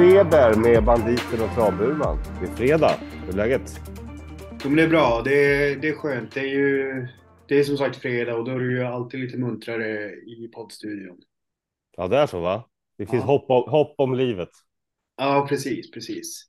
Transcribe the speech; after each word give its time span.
travfeber 0.00 0.54
med 0.54 0.84
banditen 0.84 1.40
och 1.42 1.54
travburman. 1.54 2.18
Det 2.40 2.46
är 2.46 2.54
fredag. 2.56 2.94
Hur 3.24 3.32
är 3.32 3.36
läget? 3.36 3.80
Jo, 4.50 4.68
men 4.70 4.76
det 4.76 4.82
är 4.82 4.88
bra. 4.88 5.22
Det 5.24 5.44
är, 5.44 5.76
det 5.76 5.88
är 5.88 5.92
skönt. 5.92 6.34
Det 6.34 6.40
är 6.40 6.44
ju 6.44 7.06
det 7.48 7.58
är 7.58 7.64
som 7.64 7.76
sagt 7.76 7.96
fredag 7.96 8.36
och 8.36 8.44
då 8.44 8.50
är 8.50 8.58
det 8.58 8.72
ju 8.72 8.82
alltid 8.82 9.20
lite 9.20 9.38
muntrare 9.38 10.10
i 10.12 10.50
poddstudion. 10.54 11.16
Ja, 11.96 12.08
det 12.08 12.16
är 12.16 12.26
så 12.26 12.40
va? 12.40 12.64
Det 12.98 13.06
finns 13.06 13.22
Ja. 13.22 13.26
hopp, 13.26 13.50
om, 13.50 13.70
hopp 13.70 13.94
om 13.98 14.14
livet. 14.14 14.48
Ja, 15.16 15.46
precis, 15.48 15.90
precis. 15.90 16.46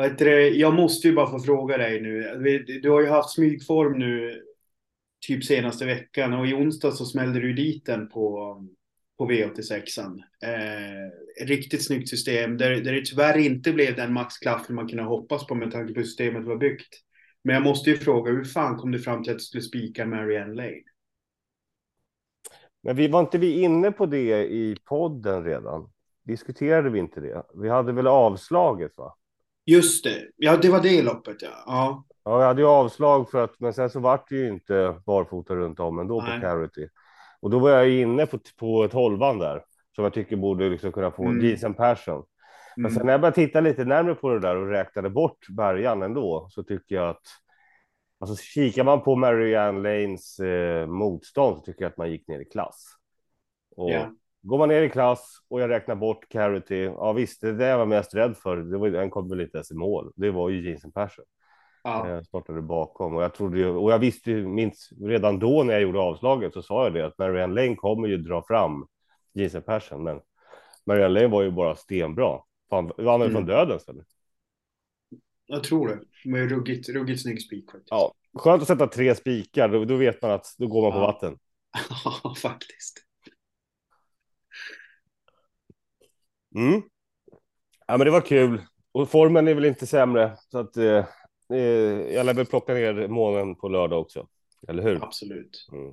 Heter 0.00 0.24
det? 0.24 0.48
Jag 0.48 0.74
måste 0.74 1.08
ju 1.08 1.14
bara 1.14 1.30
få 1.30 1.38
fråga 1.38 1.78
dig 1.78 2.00
nu. 2.00 2.22
Du 2.82 2.90
har 2.90 3.00
ju 3.00 3.08
haft 3.08 3.30
smygform 3.30 3.98
nu 3.98 4.42
typ 5.26 5.44
senaste 5.44 5.86
veckan 5.86 6.32
och 6.34 6.46
i 6.46 6.54
onsdag 6.54 6.90
så 6.92 7.04
smällde 7.04 7.40
du 7.40 7.52
dit 7.52 7.86
den 7.86 8.08
på, 8.08 8.56
på 9.18 9.30
V86an. 9.30 10.22
Eh, 10.42 11.46
riktigt 11.46 11.86
snyggt 11.86 12.08
system 12.08 12.56
där, 12.56 12.70
där 12.70 12.92
det 12.92 13.04
tyvärr 13.04 13.38
inte 13.38 13.72
blev 13.72 13.96
den 13.96 14.12
maxklaffen 14.12 14.76
man 14.76 14.88
kunde 14.88 15.02
hoppas 15.02 15.46
på 15.46 15.54
med 15.54 15.70
tanke 15.70 15.94
på 15.94 16.00
hur 16.00 16.06
systemet 16.06 16.44
var 16.44 16.56
byggt. 16.56 16.94
Men 17.44 17.54
jag 17.54 17.64
måste 17.64 17.90
ju 17.90 17.96
fråga, 17.96 18.32
hur 18.32 18.44
fan 18.44 18.76
kom 18.76 18.92
du 18.92 18.98
fram 18.98 19.22
till 19.22 19.32
att 19.32 19.38
du 19.38 19.44
skulle 19.44 19.62
spika 19.62 20.06
Marianne 20.06 20.54
Lane? 20.54 20.82
Men 22.82 22.96
vi 22.96 23.08
var 23.08 23.20
inte 23.20 23.38
vi 23.38 23.62
inne 23.62 23.92
på 23.92 24.06
det 24.06 24.46
i 24.46 24.76
podden 24.84 25.44
redan? 25.44 25.90
Diskuterade 26.22 26.90
vi 26.90 26.98
inte 26.98 27.20
det? 27.20 27.42
Vi 27.54 27.68
hade 27.68 27.92
väl 27.92 28.06
avslaget 28.06 28.98
va? 28.98 29.14
Just 29.66 30.04
det, 30.04 30.30
ja 30.36 30.56
det 30.56 30.70
var 30.70 30.82
det 30.82 31.02
loppet 31.02 31.42
ja. 31.42 31.62
ja. 31.66 32.04
Ja, 32.24 32.38
vi 32.38 32.44
hade 32.44 32.62
ju 32.62 32.68
avslag 32.68 33.30
för 33.30 33.44
att, 33.44 33.60
men 33.60 33.74
sen 33.74 33.90
så 33.90 34.00
vart 34.00 34.28
det 34.28 34.36
ju 34.36 34.48
inte 34.48 35.00
barfota 35.06 35.54
runt 35.54 35.80
om 35.80 35.98
ändå 35.98 36.20
Nej. 36.20 36.34
på 36.34 36.40
Carity. 36.40 36.88
Och 37.40 37.50
då 37.50 37.58
var 37.58 37.70
jag 37.70 37.90
inne 37.90 38.26
på, 38.26 38.38
på 38.58 38.88
tolvan 38.88 39.38
där 39.38 39.64
som 39.94 40.04
jag 40.04 40.12
tycker 40.14 40.36
borde 40.36 40.68
liksom 40.68 40.92
kunna 40.92 41.10
få 41.10 41.24
Mm. 41.24 41.46
Jason 41.46 41.74
Persson. 41.74 42.24
Men 42.76 42.86
Mm. 42.86 42.96
sen 42.96 43.06
när 43.06 43.12
jag 43.12 43.20
började 43.20 43.34
titta 43.34 43.60
lite 43.60 43.84
närmare 43.84 44.14
på 44.14 44.28
det 44.30 44.40
där 44.40 44.56
och 44.56 44.68
räknade 44.68 45.10
bort 45.10 45.46
bärgan 45.56 46.02
ändå 46.02 46.46
så 46.50 46.62
tycker 46.62 46.94
jag 46.94 47.08
att 47.08 47.22
alltså 48.20 48.36
kikar 48.36 48.84
man 48.84 49.00
på 49.02 49.16
Marianne 49.16 49.80
Lanes 49.80 50.40
eh, 50.40 50.86
motstånd 50.86 51.56
så 51.56 51.62
tycker 51.62 51.82
jag 51.84 51.90
att 51.90 51.96
man 51.96 52.10
gick 52.10 52.28
ner 52.28 52.40
i 52.40 52.44
klass. 52.44 52.84
Och 53.76 53.90
Ja. 53.90 54.10
går 54.42 54.58
man 54.58 54.68
ner 54.68 54.82
i 54.82 54.88
klass 54.90 55.38
och 55.50 55.60
jag 55.60 55.70
räknar 55.70 55.94
bort 55.94 56.28
Carity. 56.28 56.82
Ja 56.84 57.12
visst, 57.12 57.40
det 57.40 57.48
är 57.48 57.52
det 57.52 57.66
jag 57.66 57.78
var 57.78 57.86
mest 57.86 58.14
rädd 58.14 58.36
för. 58.36 58.56
Det 58.56 58.78
var 58.78 58.88
den 58.88 59.10
kom 59.10 59.28
väl 59.28 59.40
inte 59.40 59.56
ens 59.56 59.70
i 59.70 59.74
mål. 59.74 60.12
Det 60.16 60.30
var 60.30 60.48
ju 60.48 60.70
Jason 60.70 60.92
Persson. 60.92 61.24
Ja. 61.82 62.08
Jag 62.08 62.26
startade 62.26 62.62
bakom 62.62 63.14
och 63.16 63.22
jag 63.22 63.34
trodde 63.34 63.58
ju 63.58 63.66
och 63.68 63.92
jag 63.92 63.98
visste 63.98 64.30
ju 64.30 64.48
minst 64.48 64.90
redan 65.00 65.38
då 65.38 65.62
när 65.62 65.72
jag 65.72 65.82
gjorde 65.82 65.98
avslaget 66.00 66.52
så 66.52 66.62
sa 66.62 66.84
jag 66.84 66.94
det 66.94 67.06
att 67.06 67.18
Marianne 67.18 67.54
Lane 67.62 67.76
kommer 67.76 68.08
ju 68.08 68.16
dra 68.16 68.44
fram 68.48 68.86
Jason 69.32 69.62
Persson, 69.62 70.02
men 70.04 70.20
Marianne 70.86 71.14
Lane 71.14 71.26
var 71.26 71.42
ju 71.42 71.50
bara 71.50 71.74
stenbra. 71.76 72.38
Fan, 72.70 72.92
vann 72.98 73.20
Mm. 73.22 73.32
från 73.32 73.46
döden 73.46 73.78
eller? 73.88 74.04
Jag 75.46 75.64
tror 75.64 75.88
det. 75.88 76.00
Men 76.24 76.48
ruggigt, 76.48 76.88
ruggigt 76.88 77.22
snygg 77.22 77.42
spik 77.42 77.70
faktiskt. 77.70 77.90
Ja, 77.90 78.14
skönt 78.34 78.62
att 78.62 78.68
sätta 78.68 78.86
tre 78.86 79.14
spikar. 79.14 79.68
Då, 79.68 79.84
då 79.84 79.96
vet 79.96 80.22
man 80.22 80.30
att 80.30 80.46
då 80.58 80.66
går 80.66 80.82
man 80.82 80.92
på 80.92 80.98
Ja. 80.98 81.06
vatten. 81.06 81.38
Ja, 82.24 82.34
faktiskt. 82.34 83.04
Mm. 86.54 86.82
Ja, 87.86 87.96
men 87.96 88.04
det 88.04 88.10
var 88.10 88.20
kul 88.20 88.62
och 88.92 89.08
formen 89.10 89.48
är 89.48 89.54
väl 89.54 89.64
inte 89.64 89.86
sämre 89.86 90.36
så 90.38 90.58
att 90.58 90.76
eh, 90.76 90.84
eh, 90.84 91.04
jag 92.12 92.26
lär 92.26 92.34
väl 92.34 92.46
plocka 92.46 92.74
ner 92.74 93.08
månen 93.08 93.54
på 93.54 93.68
lördag 93.68 94.00
också. 94.00 94.28
Eller 94.68 94.82
hur? 94.82 95.04
Absolut. 95.04 95.68
Mm. 95.72 95.92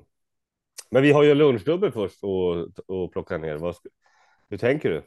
Men 0.90 1.02
vi 1.02 1.12
har 1.12 1.22
ju 1.22 1.34
lunchdubbel 1.34 1.92
först 1.92 2.24
och, 2.24 2.68
och 2.86 3.12
plocka 3.12 3.38
ner. 3.38 3.56
Vad, 3.56 3.76
hur 4.48 4.58
tänker 4.58 4.90
du? 4.90 5.02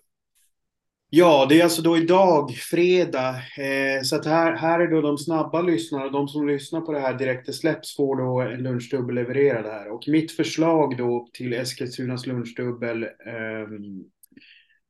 Ja, 1.12 1.46
det 1.50 1.60
är 1.60 1.64
alltså 1.64 1.82
då 1.82 1.98
idag, 1.98 2.52
fredag. 2.52 3.30
Eh, 3.36 4.02
så 4.04 4.16
att 4.16 4.26
här, 4.26 4.56
här 4.56 4.80
är 4.80 4.88
då 4.88 5.02
de 5.02 5.18
snabba 5.18 5.62
lyssnarna. 5.62 6.10
De 6.10 6.28
som 6.28 6.48
lyssnar 6.48 6.82
på 6.82 6.92
det 6.92 7.00
här 7.00 7.14
direkt 7.14 7.46
det 7.46 7.54
släpps 7.54 7.96
får 7.96 8.16
då 8.16 8.42
en 8.42 8.64
lunchdubbel 8.64 9.16
levererad 9.16 9.66
här. 9.66 9.92
Och 9.92 10.04
mitt 10.08 10.32
förslag 10.32 10.98
då 10.98 11.30
till 11.34 11.54
Eskilstunas 11.54 12.28
lunchdubbel 12.28 13.04
ehm, 13.04 14.04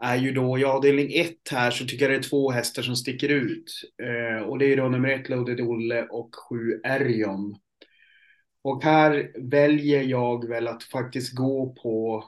är 0.03 0.15
ju 0.15 0.31
då 0.31 0.59
i 0.59 0.63
avdelning 0.63 1.13
1 1.13 1.35
här 1.51 1.71
så 1.71 1.85
tycker 1.85 2.05
jag 2.05 2.11
det 2.11 2.25
är 2.25 2.29
två 2.29 2.51
hästar 2.51 2.81
som 2.81 2.95
sticker 2.95 3.29
ut. 3.29 3.71
Eh, 4.03 4.43
och 4.43 4.59
det 4.59 4.73
är 4.73 4.77
då 4.77 4.87
nummer 4.87 5.09
1, 5.09 5.29
Loaded 5.29 5.61
Olle 5.61 6.03
och 6.03 6.35
7, 6.49 6.81
Erion. 6.83 7.55
Och 8.61 8.83
här 8.83 9.31
väljer 9.49 10.03
jag 10.03 10.47
väl 10.47 10.67
att 10.67 10.83
faktiskt 10.83 11.35
gå 11.35 11.75
på 11.83 12.23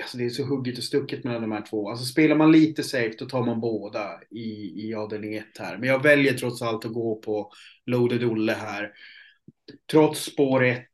Alltså 0.00 0.18
det 0.18 0.24
är 0.24 0.30
så 0.30 0.44
hugget 0.44 0.78
och 0.78 0.84
stucket 0.84 1.24
mellan 1.24 1.42
de 1.42 1.52
här 1.52 1.66
två. 1.70 1.90
Alltså 1.90 2.04
spelar 2.04 2.36
man 2.36 2.52
lite 2.52 2.82
safe 2.82 3.14
då 3.18 3.26
tar 3.26 3.42
man 3.44 3.60
båda 3.60 4.20
i, 4.30 4.72
i 4.88 4.94
avdelning 4.94 5.34
1 5.34 5.44
här. 5.58 5.78
Men 5.78 5.88
jag 5.88 6.02
väljer 6.02 6.32
trots 6.32 6.62
allt 6.62 6.84
att 6.84 6.92
gå 6.92 7.16
på 7.16 7.52
Loaded 7.86 8.24
Olle 8.24 8.52
här. 8.52 8.92
Trots 9.90 10.20
spår 10.24 10.64
1 10.64 10.86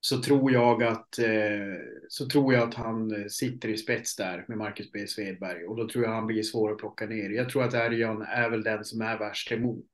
så 0.00 0.22
tror 0.22 0.52
jag 0.52 0.82
att 0.82 1.18
eh, 1.18 1.76
så 2.08 2.26
tror 2.26 2.54
jag 2.54 2.68
att 2.68 2.74
han 2.74 3.14
eh, 3.14 3.26
sitter 3.26 3.68
i 3.68 3.76
spets 3.76 4.16
där 4.16 4.44
med 4.48 4.58
Marcus 4.58 4.92
B. 4.92 5.06
Svedberg 5.06 5.64
och 5.64 5.76
då 5.76 5.88
tror 5.88 6.04
jag 6.04 6.10
han 6.10 6.26
blir 6.26 6.42
svår 6.42 6.72
att 6.72 6.78
plocka 6.78 7.06
ner. 7.06 7.30
Jag 7.30 7.48
tror 7.48 7.64
att 7.64 7.74
Erjan 7.74 8.22
är 8.22 8.50
väl 8.50 8.62
den 8.62 8.84
som 8.84 9.00
är 9.00 9.18
värst 9.18 9.52
emot. 9.52 9.90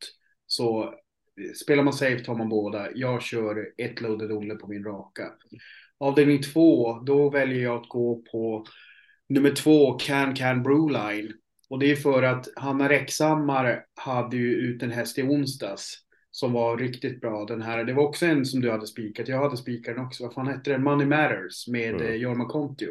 Så 0.46 0.84
eh, 0.84 1.52
spelar 1.62 1.82
man 1.82 1.92
safe 1.92 2.24
tar 2.24 2.34
man 2.34 2.48
båda. 2.48 2.88
Jag 2.94 3.22
kör 3.22 3.68
ett 3.76 4.00
Loaded 4.00 4.32
Olle 4.32 4.54
på 4.54 4.66
min 4.66 4.84
raka. 4.84 5.32
Avdelning 5.98 6.42
två, 6.42 6.92
då 6.92 7.30
väljer 7.30 7.62
jag 7.62 7.82
att 7.82 7.88
gå 7.88 8.22
på 8.32 8.66
nummer 9.28 9.50
två, 9.50 9.92
Can 9.92 10.34
Can 10.34 10.62
Brewline. 10.62 11.32
Och 11.68 11.78
det 11.78 11.90
är 11.90 11.96
för 11.96 12.22
att 12.22 12.48
Hanna 12.56 12.88
Rexhammar 12.88 13.84
hade 13.94 14.36
ju 14.36 14.54
ut 14.54 14.82
en 14.82 14.90
häst 14.90 15.18
i 15.18 15.22
onsdags 15.22 16.05
som 16.36 16.52
var 16.52 16.76
riktigt 16.76 17.20
bra. 17.20 17.44
Den 17.44 17.62
här, 17.62 17.84
det 17.84 17.92
var 17.92 18.02
också 18.02 18.26
en 18.26 18.44
som 18.44 18.60
du 18.60 18.70
hade 18.70 18.86
spikat. 18.86 19.28
Jag 19.28 19.42
hade 19.42 19.56
spikat 19.56 19.96
den 19.96 20.06
också. 20.06 20.24
Vad 20.24 20.34
fan 20.34 20.46
hette 20.46 20.70
den? 20.70 20.82
Money 20.82 21.06
Matters 21.06 21.68
med 21.68 21.90
Mm. 21.94 22.06
mm. 22.06 22.20
Jorma 22.20 22.48
Kontio. 22.48 22.88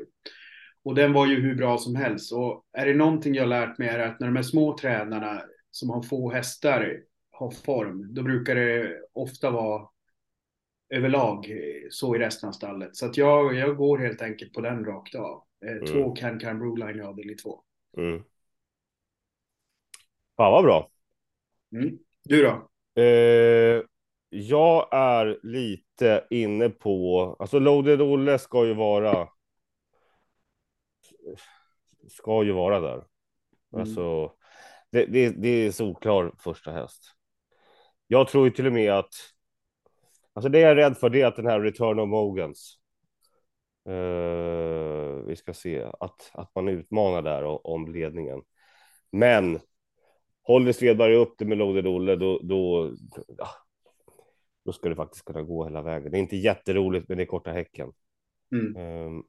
Och 0.83 0.95
den 0.95 1.13
var 1.13 1.27
ju 1.27 1.41
hur 1.41 1.55
bra 1.55 1.77
som 1.77 1.95
helst. 1.95 2.33
Och 2.33 2.65
är 2.73 2.85
det 2.85 2.93
någonting 2.93 3.35
jag 3.35 3.47
lärt 3.47 3.77
mig 3.77 3.87
är 3.87 3.99
att 3.99 4.19
när 4.19 4.27
de 4.27 4.35
här 4.35 4.43
små 4.43 4.77
tränarna 4.77 5.41
som 5.71 5.89
har 5.89 6.01
få 6.01 6.31
hästar 6.31 6.99
har 7.31 7.51
form, 7.51 8.13
då 8.13 8.23
brukar 8.23 8.55
det 8.55 9.01
ofta 9.13 9.51
vara 9.51 9.87
överlag 10.89 11.49
eh, 11.49 11.87
så 11.89 12.15
i 12.15 12.19
resten 12.19 12.49
av 12.49 12.53
stallet. 12.53 12.95
Så 12.95 13.05
att 13.05 13.17
jag, 13.17 13.55
jag 13.55 13.77
går 13.77 13.97
helt 13.97 14.21
enkelt 14.21 14.53
på 14.53 14.61
den 14.61 14.85
rakt 14.85 15.15
av. 15.15 15.43
Eh, 15.65 15.91
Två 15.91 16.15
Can 16.15 16.39
Can 16.39 16.59
Broline 16.59 16.99
i 16.99 17.01
avdelning 17.01 17.37
två. 17.37 17.61
Mm. 17.97 18.23
Fan 20.37 20.51
vad 20.51 20.63
bra. 20.63 20.89
Mm. 21.75 21.97
Du 22.23 22.41
då? 22.43 22.69
Eh, 22.95 23.81
jag 24.29 24.87
är 24.91 25.39
lite 25.43 26.27
inne 26.29 26.69
på, 26.69 27.35
alltså 27.39 27.59
Loaded 27.59 28.01
Olle 28.01 28.39
ska 28.39 28.65
ju 28.65 28.73
vara. 28.73 29.29
Ska 32.09 32.43
ju 32.43 32.51
vara 32.51 32.79
där. 32.79 32.93
Mm. 32.93 33.07
Alltså, 33.71 34.31
det, 34.91 35.05
det, 35.05 35.29
det 35.29 35.49
är 35.49 35.71
solklar 35.71 36.31
första 36.37 36.71
häst. 36.71 37.03
Jag 38.07 38.27
tror 38.27 38.45
ju 38.45 38.51
till 38.51 38.67
och 38.67 38.73
med 38.73 38.93
att. 38.93 39.13
Alltså 40.33 40.49
det 40.49 40.59
jag 40.59 40.71
är 40.71 40.75
rädd 40.75 40.97
för 40.97 41.09
det 41.09 41.21
är 41.21 41.25
att 41.25 41.35
den 41.35 41.47
här 41.47 41.59
Return 41.59 41.99
of 41.99 42.09
Mogans. 42.09 42.79
Eh, 43.85 45.25
vi 45.27 45.35
ska 45.35 45.53
se 45.53 45.83
att 45.99 46.31
att 46.33 46.55
man 46.55 46.67
utmanar 46.67 47.21
där 47.21 47.67
om 47.67 47.93
ledningen. 47.93 48.41
Men 49.11 49.59
håller 50.45 50.71
Svedberg 50.71 51.15
upp 51.15 51.35
det 51.37 51.45
med 51.45 51.61
Olle, 51.61 52.15
då, 52.15 52.39
då, 52.43 52.91
ja, 53.37 53.47
då 54.65 54.73
ska 54.73 54.89
det 54.89 54.95
faktiskt 54.95 55.25
kunna 55.25 55.41
gå 55.41 55.63
hela 55.63 55.81
vägen. 55.81 56.11
Det 56.11 56.17
är 56.17 56.19
inte 56.19 56.37
jätteroligt, 56.37 57.09
men 57.09 57.17
det 57.17 57.23
är 57.23 57.27
korta 57.27 57.51
häcken. 57.51 57.93
Mm. 58.51 58.75
Ehm, 58.75 59.23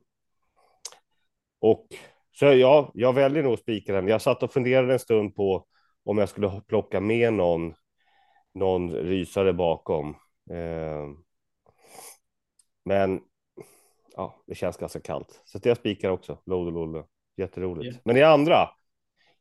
och 1.59 1.87
så 2.33 2.45
ja, 2.45 2.91
jag 2.95 3.13
väljer 3.13 3.43
nog 3.43 3.59
spika 3.59 3.93
den. 3.93 4.09
Jag 4.09 4.23
satt 4.23 4.43
och 4.43 4.53
funderade 4.53 4.93
en 4.93 4.99
stund 4.99 5.35
på 5.35 5.67
om 6.05 6.19
jag 6.19 6.29
skulle 6.29 6.63
plocka 6.67 7.01
med 7.01 7.33
någon, 7.33 7.75
någon 8.55 8.93
rysare 8.93 9.53
bakom. 9.53 10.17
Ehm, 10.51 11.17
men 12.85 13.21
ja, 14.17 14.43
det 14.47 14.55
känns 14.55 14.77
ganska 14.77 15.01
kallt. 15.01 15.43
Så 15.45 15.61
jag 15.62 15.77
spikar 15.77 16.11
också. 16.11 16.39
Olle. 16.47 17.05
Jätteroligt. 17.37 17.95
Ja. 17.95 18.01
Men 18.05 18.17
i 18.17 18.23
andra, 18.23 18.69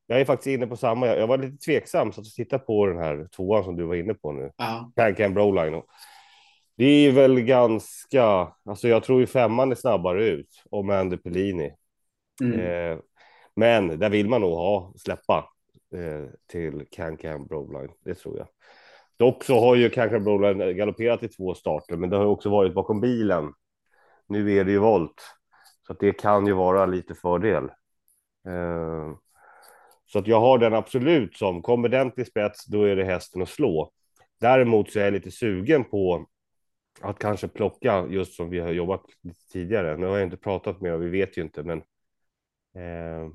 jag 0.08 0.22
är 0.22 0.26
faktiskt 0.26 0.48
inne 0.48 0.68
på 0.68 0.76
samma. 0.76 1.08
Jag 1.08 1.28
var 1.28 1.38
lite 1.38 1.58
tveksam 1.58 2.12
så 2.12 2.22
att 2.22 2.28
titta 2.28 2.60
på 2.60 2.86
den 2.86 2.98
här 2.98 3.28
tvåan 3.36 3.64
som 3.64 3.76
du 3.76 3.84
var 3.84 3.96
inne 3.96 4.14
på 4.14 4.32
nu. 4.32 4.52
Ja. 4.58 4.92
Can 4.96 5.16
Can 5.16 5.34
Broline. 5.34 5.76
Och 5.76 5.86
Det 6.78 6.86
är 6.86 7.12
väl 7.12 7.42
ganska, 7.42 8.54
alltså 8.66 8.88
jag 8.88 9.04
tror 9.04 9.20
ju 9.20 9.28
femman 9.28 9.72
är 9.72 9.76
snabbare 9.76 10.26
ut 10.26 10.64
om 10.70 10.90
Andy 10.90 11.18
Pellini. 11.18 11.74
Mm. 12.42 12.60
Eh, 12.60 13.00
men 13.56 14.00
där 14.00 14.10
vill 14.10 14.30
man 14.30 14.42
nog 14.42 14.54
ha 14.54 14.94
släppa 14.98 15.50
eh, 15.96 16.30
till 16.48 16.86
Can 16.92 17.18
Can 17.18 17.48
Broline. 17.48 17.92
Det 18.06 18.16
tror 18.16 18.38
jag. 18.38 18.48
Dock 19.18 19.44
så 19.44 19.60
har 19.60 19.76
ju 19.76 19.90
Can 19.90 20.10
Can 20.10 20.24
Broline 20.24 20.78
galopperat 20.78 21.24
i 21.24 21.28
två 21.28 21.54
starter, 21.54 21.98
men 21.98 22.10
det 22.10 22.18
har 22.18 22.26
också 22.26 22.50
varit 22.50 22.74
bakom 22.74 23.02
bilen. 23.02 23.54
Nu 24.28 24.54
är 24.54 24.64
det 24.64 24.72
ju 24.72 24.80
volt 24.80 25.22
så 25.88 25.94
det 25.94 26.12
kan 26.12 26.48
ju 26.48 26.54
vara 26.54 26.86
lite 26.86 27.16
fördel. 27.16 27.64
Eh, 28.48 29.14
Så 30.16 30.20
att 30.20 30.28
jag 30.28 30.40
har 30.40 30.58
den 30.58 30.74
absolut 30.74 31.38
som, 31.38 31.62
kommer 31.62 31.90
den 31.90 32.12
till 32.12 32.26
spets, 32.26 32.66
då 32.66 32.84
är 32.84 32.96
det 32.96 33.04
hästen 33.04 33.42
att 33.42 33.50
slå. 33.50 33.92
Däremot 34.40 34.92
så 34.92 35.00
är 35.00 35.04
jag 35.04 35.14
lite 35.14 35.32
sugen 35.32 35.84
på 35.84 36.26
att 37.02 37.20
kanske 37.20 37.48
plocka 37.48 38.08
just 38.10 38.34
som 38.36 38.50
vi 38.50 38.60
har 38.60 38.72
jobbat 38.72 39.02
tidigare. 39.52 39.98
Nu 39.98 40.06
har 40.06 40.18
jag 40.18 40.28
inte 40.28 40.38
pratat 40.38 40.82
med 40.82 40.94
och 40.94 41.04
vi 41.04 41.10
vet 41.10 41.38
ju 41.38 41.42
inte, 41.42 41.64
men 41.64 41.78
eh, 42.76 43.30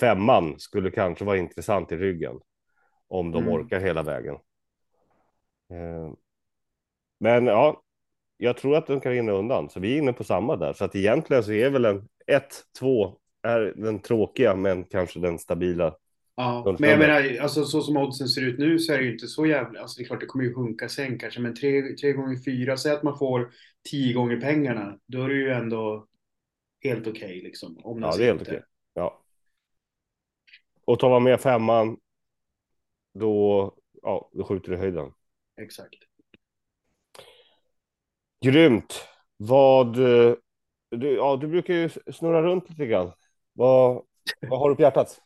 femman 0.00 0.58
skulle 0.58 0.90
kanske 0.90 1.24
vara 1.24 1.36
intressant 1.36 1.92
i 1.92 1.96
ryggen 1.96 2.40
om 3.08 3.32
de 3.32 3.42
mm. 3.42 3.54
orkar 3.54 3.80
hela 3.80 4.02
vägen. 4.02 4.34
Eh, 5.70 6.12
men 7.20 7.46
ja, 7.46 7.82
jag 8.36 8.56
tror 8.56 8.76
att 8.76 8.86
de 8.86 9.00
kan 9.00 9.12
rinna 9.12 9.32
undan, 9.32 9.70
så 9.70 9.80
vi 9.80 9.94
är 9.94 9.98
inne 9.98 10.12
på 10.12 10.24
samma 10.24 10.56
där. 10.56 10.72
Så 10.72 10.84
att 10.84 10.96
egentligen 10.96 11.44
så 11.44 11.52
är 11.52 11.70
väl 11.70 11.84
en 11.84 12.08
1-2 12.80 13.16
är 13.42 13.72
den 13.76 13.98
tråkiga, 13.98 14.56
men 14.56 14.84
kanske 14.84 15.20
den 15.20 15.38
stabila. 15.38 15.96
Ja, 16.34 16.76
men 16.78 16.90
jag 16.90 16.98
menar, 16.98 17.38
alltså 17.42 17.64
så 17.64 17.80
som 17.82 17.96
oddsen 17.96 18.28
ser 18.28 18.42
ut 18.42 18.58
nu 18.58 18.78
så 18.78 18.92
är 18.92 18.98
det 18.98 19.04
ju 19.04 19.12
inte 19.12 19.28
så 19.28 19.46
jävla, 19.46 19.80
alltså 19.80 19.98
det 19.98 20.04
är 20.04 20.06
klart 20.06 20.20
det 20.20 20.26
kommer 20.26 20.44
ju 20.44 20.54
sjunka 20.54 20.88
sen 20.88 21.18
kanske, 21.18 21.40
men 21.40 21.54
tre, 21.54 21.82
tre 21.82 22.12
gånger 22.12 22.36
fyra, 22.44 22.76
säg 22.76 22.92
att 22.92 23.02
man 23.02 23.18
får 23.18 23.50
tio 23.90 24.14
gånger 24.14 24.40
pengarna, 24.40 24.98
då 25.06 25.22
är 25.22 25.28
det 25.28 25.34
ju 25.34 25.50
ändå 25.50 26.06
helt 26.80 27.06
okej 27.06 27.12
okay, 27.12 27.42
liksom. 27.42 27.80
Om 27.84 28.02
ja, 28.02 28.16
det 28.16 28.24
är 28.24 28.26
helt 28.26 28.42
okej. 28.42 28.52
Okay. 28.52 28.64
Ja. 28.94 29.22
Och 30.84 30.98
tar 30.98 31.10
man 31.10 31.22
med 31.22 31.40
femman, 31.40 31.96
då, 33.14 33.74
ja, 34.02 34.30
då 34.32 34.44
skjuter 34.44 34.70
du 34.70 34.76
höjden. 34.76 35.12
Exakt. 35.60 35.98
Grymt. 38.44 39.04
Vad, 39.36 39.98
eh, 39.98 40.34
du, 40.90 41.10
ja, 41.10 41.38
du 41.40 41.46
brukar 41.46 41.74
ju 41.74 41.88
snurra 41.88 42.42
runt 42.42 42.70
lite 42.70 42.86
grann. 42.86 43.12
Vad, 43.60 44.02
vad 44.48 44.58
har 44.58 44.70
du 44.70 44.76
på 44.76 44.82
hjärtat? 44.82 45.20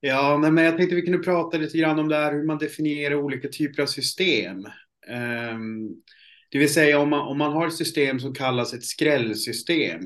Ja, 0.00 0.38
men 0.38 0.64
jag 0.64 0.76
tänkte 0.76 0.96
vi 0.96 1.02
kunde 1.02 1.18
prata 1.18 1.58
lite 1.58 1.78
grann 1.78 1.98
om 1.98 2.08
det 2.08 2.16
här 2.16 2.32
hur 2.32 2.44
man 2.44 2.58
definierar 2.58 3.14
olika 3.14 3.48
typer 3.48 3.82
av 3.82 3.86
system. 3.86 4.56
Um, 5.52 6.02
det 6.50 6.58
vill 6.58 6.74
säga 6.74 6.98
om 6.98 7.10
man, 7.10 7.20
om 7.20 7.38
man 7.38 7.52
har 7.52 7.66
ett 7.66 7.74
system 7.74 8.20
som 8.20 8.34
kallas 8.34 8.74
ett 8.74 8.84
skrällsystem. 8.84 10.00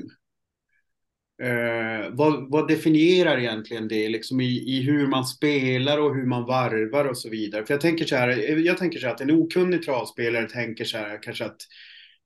Uh, 1.43 2.09
vad, 2.11 2.51
vad, 2.51 2.67
definierar 2.67 3.37
egentligen 3.37 3.87
det 3.87 4.09
liksom 4.09 4.41
i, 4.41 4.77
i 4.77 4.81
hur 4.81 5.07
man 5.07 5.25
spelar 5.25 5.97
och 5.97 6.15
hur 6.15 6.25
man 6.25 6.45
varvar 6.45 7.05
och 7.05 7.17
så 7.17 7.29
vidare? 7.29 7.65
För 7.65 7.73
jag 7.73 7.81
tänker 7.81 8.05
så 8.05 8.15
här, 8.15 8.29
jag 8.65 8.77
tänker 8.77 8.99
så 8.99 9.05
här 9.07 9.13
att 9.13 9.21
en 9.21 9.31
okunnig 9.31 9.83
travspelare 9.83 10.49
tänker 10.49 10.85
så 10.85 10.97
här 10.97 11.23
kanske 11.23 11.45
att 11.45 11.61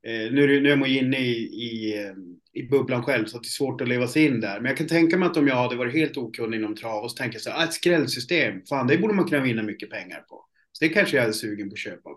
Eh, 0.03 0.31
nu, 0.31 0.43
är, 0.43 0.61
nu 0.61 0.71
är 0.71 0.75
man 0.75 0.89
inne 0.89 1.17
i, 1.17 1.33
i, 1.43 1.99
eh, 2.03 2.13
i 2.53 2.67
bubblan 2.67 3.03
själv 3.03 3.25
så 3.25 3.37
det 3.37 3.45
är 3.45 3.49
svårt 3.49 3.81
att 3.81 3.87
leva 3.87 4.07
sig 4.07 4.25
in 4.25 4.39
där. 4.39 4.59
Men 4.59 4.69
jag 4.69 4.77
kan 4.77 4.87
tänka 4.87 5.17
mig 5.17 5.27
att 5.27 5.37
om 5.37 5.47
jag 5.47 5.55
hade 5.55 5.75
varit 5.75 5.93
helt 5.93 6.17
okunnig 6.17 6.57
inom 6.57 6.75
trav 6.75 7.03
och 7.03 7.11
så 7.11 7.17
tänker 7.17 7.35
jag 7.35 7.41
så 7.41 7.49
här, 7.49 7.59
ah, 7.59 7.63
ett 7.63 7.73
skrällsystem, 7.73 8.65
fan 8.65 8.87
det 8.87 8.97
borde 8.97 9.13
man 9.13 9.25
kunna 9.25 9.43
vinna 9.43 9.63
mycket 9.63 9.89
pengar 9.89 10.19
på. 10.19 10.45
Så 10.71 10.85
det 10.85 10.89
kanske 10.89 11.17
jag 11.17 11.25
är 11.25 11.31
sugen 11.31 11.69
på 11.69 11.73
att 11.73 11.79
köpa. 11.79 12.09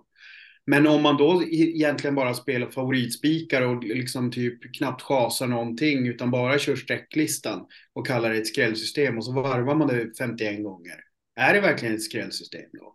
Men 0.67 0.87
om 0.87 1.03
man 1.03 1.17
då 1.17 1.43
egentligen 1.51 2.15
bara 2.15 2.35
spelar 2.35 2.71
favoritspikar 2.71 3.63
och 3.63 3.85
liksom 3.85 4.31
typ 4.31 4.75
knappt 4.77 5.03
chasar 5.03 5.47
någonting 5.47 6.09
utan 6.09 6.31
bara 6.31 6.59
kör 6.59 6.77
sträcklistan 6.77 7.67
och 7.93 8.07
kallar 8.07 8.31
det 8.31 8.37
ett 8.37 8.47
skrällsystem 8.47 9.19
och 9.19 9.25
så 9.25 9.33
varvar 9.33 9.75
man 9.75 9.89
det 9.89 10.17
51 10.19 10.63
gånger. 10.63 10.97
Är 11.37 11.55
det 11.55 11.61
verkligen 11.61 11.95
ett 11.95 12.03
skrällsystem 12.03 12.71
då? 12.73 12.95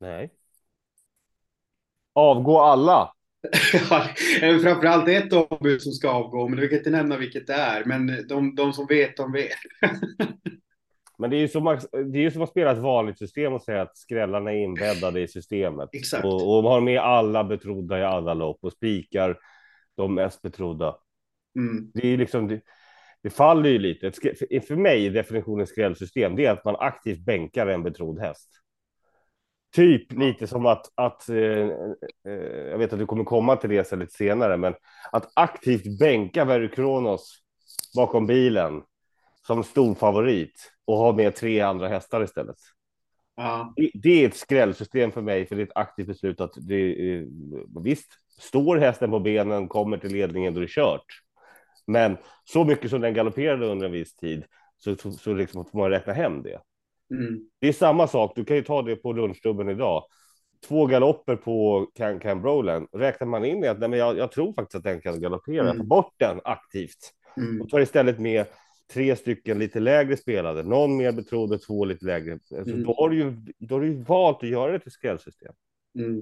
Nej. 0.00 0.30
Avgå 2.14 2.60
alla 2.60 3.12
ja, 3.90 4.08
framförallt 4.40 5.08
ett 5.08 5.32
ombud 5.32 5.82
som 5.82 5.92
ska 5.92 6.10
avgå, 6.10 6.48
men 6.48 6.58
du 6.58 6.68
kan 6.68 6.78
inte 6.78 6.90
nämna 6.90 7.16
vilket 7.16 7.46
det 7.46 7.54
är. 7.54 7.84
Men 7.84 8.26
de, 8.28 8.54
de 8.54 8.72
som 8.72 8.86
vet, 8.86 9.16
de 9.16 9.32
vet. 9.32 9.58
men 11.18 11.30
det 11.30 11.36
är 11.36 11.40
ju 11.40 11.48
som 11.48 11.66
att, 11.66 11.86
det 11.92 12.18
är 12.18 12.22
ju 12.22 12.30
som 12.30 12.42
att 12.42 12.50
spela 12.50 12.72
ett 12.72 12.78
vanligt 12.78 13.18
system 13.18 13.52
och 13.52 13.62
säga 13.62 13.82
att 13.82 13.96
skrällarna 13.96 14.52
är 14.52 14.56
inbäddade 14.56 15.20
i 15.20 15.28
systemet. 15.28 15.88
Exakt. 15.92 16.24
Och, 16.24 16.56
och 16.56 16.62
har 16.62 16.80
med 16.80 17.00
alla 17.00 17.44
betrodda 17.44 17.98
i 17.98 18.04
alla 18.04 18.34
lopp 18.34 18.58
och 18.60 18.72
spikar 18.72 19.38
de 19.96 20.14
mest 20.14 20.42
betrodda. 20.42 20.96
Mm. 21.56 21.90
Det 21.94 22.08
är 22.08 22.16
liksom, 22.16 22.48
det, 22.48 22.60
det 23.22 23.30
faller 23.30 23.70
ju 23.70 23.78
lite. 23.78 24.12
För 24.68 24.76
mig, 24.76 25.10
definitionen 25.10 25.66
skrällsystem, 25.66 26.36
det 26.36 26.46
är 26.46 26.52
att 26.52 26.64
man 26.64 26.76
aktivt 26.78 27.24
bänkar 27.24 27.66
en 27.66 27.82
betrodd 27.82 28.20
häst. 28.20 28.61
Typ 29.72 30.12
lite 30.12 30.46
som 30.46 30.66
att, 30.66 30.92
att 30.94 31.28
eh, 31.28 31.36
eh, 31.36 32.32
jag 32.70 32.78
vet 32.78 32.92
att 32.92 32.98
du 32.98 33.06
kommer 33.06 33.24
komma 33.24 33.56
till 33.56 33.70
det 33.70 33.92
lite 33.92 34.12
senare, 34.12 34.56
men 34.56 34.74
att 35.12 35.32
aktivt 35.34 35.98
bänka 35.98 36.44
Verry 36.44 36.70
Kronos 36.70 37.38
bakom 37.96 38.26
bilen 38.26 38.82
som 39.46 39.64
stor 39.64 39.94
favorit 39.94 40.72
och 40.84 40.96
ha 40.96 41.12
med 41.12 41.34
tre 41.34 41.60
andra 41.60 41.88
hästar 41.88 42.24
istället. 42.24 42.56
Ja. 43.36 43.72
Det, 43.76 43.90
det, 43.94 44.24
är 44.24 44.28
ett 44.28 44.36
skrällsystem 44.36 45.12
för 45.12 45.22
mig, 45.22 45.46
för 45.46 45.56
det 45.56 45.62
är 45.62 45.66
ett 45.66 45.76
aktivt 45.76 46.06
beslut 46.06 46.40
att 46.40 46.52
det 46.56 47.14
eh, 47.14 47.26
visst 47.82 48.12
står 48.38 48.76
hästen 48.76 49.10
på 49.10 49.20
benen, 49.20 49.68
kommer 49.68 49.98
till 49.98 50.12
ledningen, 50.12 50.54
då 50.54 50.60
är 50.60 50.62
det 50.62 50.70
kört. 50.70 51.06
Men 51.86 52.16
så 52.44 52.64
mycket 52.64 52.90
som 52.90 53.00
den 53.00 53.14
galopperade 53.14 53.66
under 53.66 53.86
en 53.86 53.92
viss 53.92 54.16
tid 54.16 54.44
så, 54.78 54.96
så, 54.96 55.12
så 55.12 55.34
liksom 55.34 55.64
får 55.64 55.78
man 55.78 55.90
räkna 55.90 56.12
hem 56.12 56.42
det. 56.42 56.60
Mm. 57.12 57.40
Det 57.60 57.68
är 57.68 57.72
samma 57.72 58.06
sak. 58.06 58.32
Du 58.36 58.44
kan 58.44 58.56
ju 58.56 58.62
ta 58.62 58.82
det 58.82 58.96
på 58.96 59.12
lunchstubben 59.12 59.68
idag. 59.68 60.04
Två 60.68 60.86
galopper 60.86 61.36
på 61.36 61.86
Can 61.94 62.20
Can 62.20 62.42
Brolan. 62.42 62.86
Räknar 62.92 63.26
man 63.26 63.44
in 63.44 63.60
det 63.60 63.70
att 63.70 63.78
nej, 63.78 63.88
men 63.88 63.98
jag, 63.98 64.18
jag 64.18 64.32
tror 64.32 64.52
faktiskt 64.52 64.74
att 64.74 64.84
den 64.84 65.00
kan 65.00 65.20
galoppera. 65.20 65.70
Mm. 65.70 65.88
Bort 65.88 66.14
den 66.16 66.40
aktivt 66.44 67.12
mm. 67.36 67.60
och 67.60 67.68
tar 67.68 67.80
istället 67.80 68.18
med 68.18 68.46
tre 68.92 69.16
stycken 69.16 69.58
lite 69.58 69.80
lägre 69.80 70.16
spelade, 70.16 70.62
någon 70.62 70.96
mer 70.96 71.12
betrodd 71.12 71.52
och 71.52 71.62
två 71.62 71.84
lite 71.84 72.04
lägre. 72.04 72.32
Alltså, 72.32 72.74
mm. 72.74 72.82
då, 72.82 72.94
har 72.94 73.08
du 73.08 73.16
ju, 73.16 73.36
då 73.58 73.74
har 73.74 73.80
du 73.80 73.86
ju 73.86 74.02
valt 74.02 74.42
att 74.42 74.48
göra 74.48 74.72
det 74.72 74.78
till 74.78 74.92
skrällsystem. 74.92 75.52
Mm. 75.98 76.20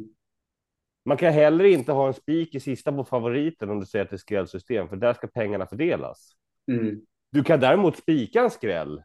Man 1.04 1.16
kan 1.16 1.32
heller 1.32 1.64
inte 1.64 1.92
ha 1.92 2.06
en 2.06 2.14
spik 2.14 2.54
i 2.54 2.60
sista 2.60 2.92
på 2.92 3.04
favoriten 3.04 3.70
om 3.70 3.80
du 3.80 3.86
säger 3.86 4.04
att 4.04 4.10
det 4.10 4.16
är 4.16 4.18
skrällsystem, 4.18 4.88
för 4.88 4.96
där 4.96 5.14
ska 5.14 5.26
pengarna 5.26 5.66
fördelas. 5.66 6.32
Mm. 6.72 7.00
Du 7.32 7.44
kan 7.44 7.60
däremot 7.60 7.96
spika 7.96 8.40
en 8.40 8.50
skräll 8.50 9.02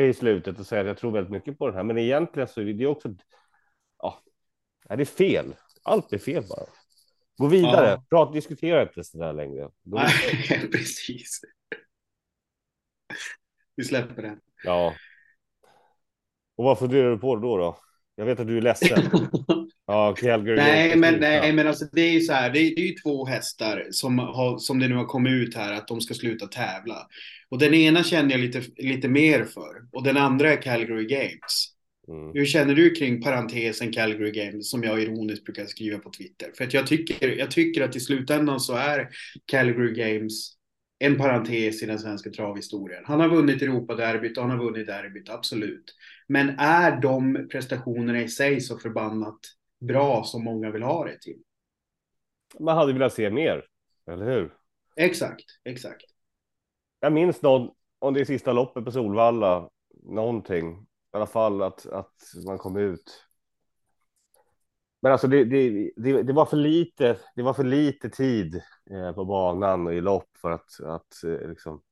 i 0.00 0.14
slutet 0.14 0.58
och 0.58 0.66
säga 0.66 0.80
att 0.80 0.86
jag 0.86 0.98
tror 0.98 1.12
väldigt 1.12 1.32
mycket 1.32 1.58
på 1.58 1.66
den 1.66 1.76
här. 1.76 1.82
Men 1.82 1.98
egentligen 1.98 2.48
så 2.48 2.60
är 2.60 2.64
det 2.64 2.86
också. 2.86 3.14
Ja, 3.98 4.22
det 4.88 4.94
är 4.94 5.04
fel. 5.04 5.54
Allt 5.82 6.12
är 6.12 6.18
fel 6.18 6.44
bara. 6.48 6.66
Gå 7.36 7.46
vidare. 7.46 7.90
Ja. 7.90 8.04
Prat, 8.10 8.32
diskutera 8.32 8.82
inte 8.82 9.04
så 9.04 9.18
där 9.18 9.32
längre. 9.32 9.70
Nej, 9.82 10.12
precis. 10.72 11.40
Vi 13.76 13.84
släpper 13.84 14.22
det. 14.22 14.38
Ja. 14.64 14.94
Och 16.56 16.64
vad 16.64 16.78
funderar 16.78 17.10
du 17.10 17.18
på 17.18 17.36
då? 17.36 17.56
då? 17.56 17.78
Jag 18.14 18.24
vet 18.24 18.40
att 18.40 18.46
du 18.46 18.56
är 18.56 18.62
ledsen. 18.62 18.98
Ja, 19.90 20.14
Calgary. 20.18 20.56
Nej, 20.56 20.96
men, 20.96 21.20
nej, 21.20 21.52
men 21.52 21.66
alltså 21.66 21.84
det 21.92 22.00
är 22.00 22.12
ju 22.12 22.20
så 22.20 22.32
här. 22.32 22.50
Det 22.50 22.58
är, 22.58 22.74
det 22.74 22.80
är 22.80 22.86
ju 22.86 22.94
två 22.94 23.26
hästar 23.26 23.86
som, 23.90 24.18
har, 24.18 24.58
som 24.58 24.78
det 24.78 24.88
nu 24.88 24.94
har 24.94 25.04
kommit 25.04 25.32
ut 25.32 25.54
här 25.54 25.72
att 25.72 25.88
de 25.88 26.00
ska 26.00 26.14
sluta 26.14 26.46
tävla. 26.46 27.06
Och 27.48 27.58
den 27.58 27.74
ena 27.74 28.02
känner 28.02 28.30
jag 28.30 28.40
lite, 28.40 28.62
lite 28.76 29.08
mer 29.08 29.44
för. 29.44 29.88
Och 29.92 30.02
den 30.02 30.16
andra 30.16 30.52
är 30.52 30.62
Calgary 30.62 31.06
Games. 31.06 31.74
Mm. 32.08 32.32
Hur 32.34 32.46
känner 32.46 32.74
du 32.74 32.90
kring 32.90 33.22
parentesen 33.22 33.92
Calgary 33.92 34.30
Games 34.30 34.70
som 34.70 34.82
jag 34.82 35.02
ironiskt 35.02 35.44
brukar 35.44 35.66
skriva 35.66 35.98
på 35.98 36.10
Twitter? 36.10 36.52
För 36.56 36.64
att 36.64 36.74
jag 36.74 36.86
tycker, 36.86 37.28
jag 37.28 37.50
tycker 37.50 37.82
att 37.82 37.96
i 37.96 38.00
slutändan 38.00 38.60
så 38.60 38.74
är 38.74 39.08
Calgary 39.46 39.92
Games 39.92 40.54
en 40.98 41.16
parentes 41.16 41.82
i 41.82 41.86
den 41.86 41.98
svenska 41.98 42.30
travhistorien. 42.30 43.02
Han 43.06 43.20
har 43.20 43.28
vunnit 43.28 43.62
Europaderbyt 43.62 44.36
och 44.36 44.42
han 44.42 44.58
har 44.58 44.64
vunnit 44.64 44.86
derbyt, 44.86 45.28
absolut. 45.28 45.94
Men 46.26 46.48
är 46.58 47.00
de 47.00 47.48
prestationerna 47.52 48.22
i 48.22 48.28
sig 48.28 48.60
så 48.60 48.78
förbannat 48.78 49.38
bra 49.78 50.24
som 50.24 50.44
många 50.44 50.70
vill 50.70 50.82
ha 50.82 51.04
det 51.04 51.20
till? 51.20 51.42
Man 52.60 52.76
hade 52.76 52.92
velat 52.92 53.12
se 53.12 53.30
mer, 53.30 53.64
eller 54.06 54.26
hur? 54.26 54.54
Exakt, 54.96 55.44
exakt. 55.64 56.04
Jag 57.00 57.12
minns 57.12 57.42
någon, 57.42 57.70
om 57.98 58.14
det 58.14 58.20
är 58.20 58.24
sista 58.24 58.52
loppet 58.52 58.84
på 58.84 58.92
Solvalla, 58.92 59.70
någonting. 60.02 60.86
I 61.12 61.16
alla 61.16 61.26
fall 61.26 61.62
att, 61.62 61.86
att 61.86 62.14
man 62.46 62.58
kom 62.58 62.76
ut. 62.76 63.24
Men 65.00 65.12
alltså 65.12 65.26
det, 65.26 65.44
det, 65.44 65.90
det, 65.96 66.22
det 66.22 66.32
var 66.32 66.46
för 66.46 66.56
lite. 66.56 67.18
Det 67.36 67.42
var 67.42 67.54
för 67.54 67.64
lite 67.64 68.10
tid 68.10 68.62
eh, 68.90 69.12
på 69.12 69.24
banan 69.24 69.86
och 69.86 69.94
i 69.94 70.00
lopp 70.00 70.36
för 70.40 70.50
att, 70.50 70.80
att 70.84 71.24
eh, 71.24 71.48
liksom 71.48 71.82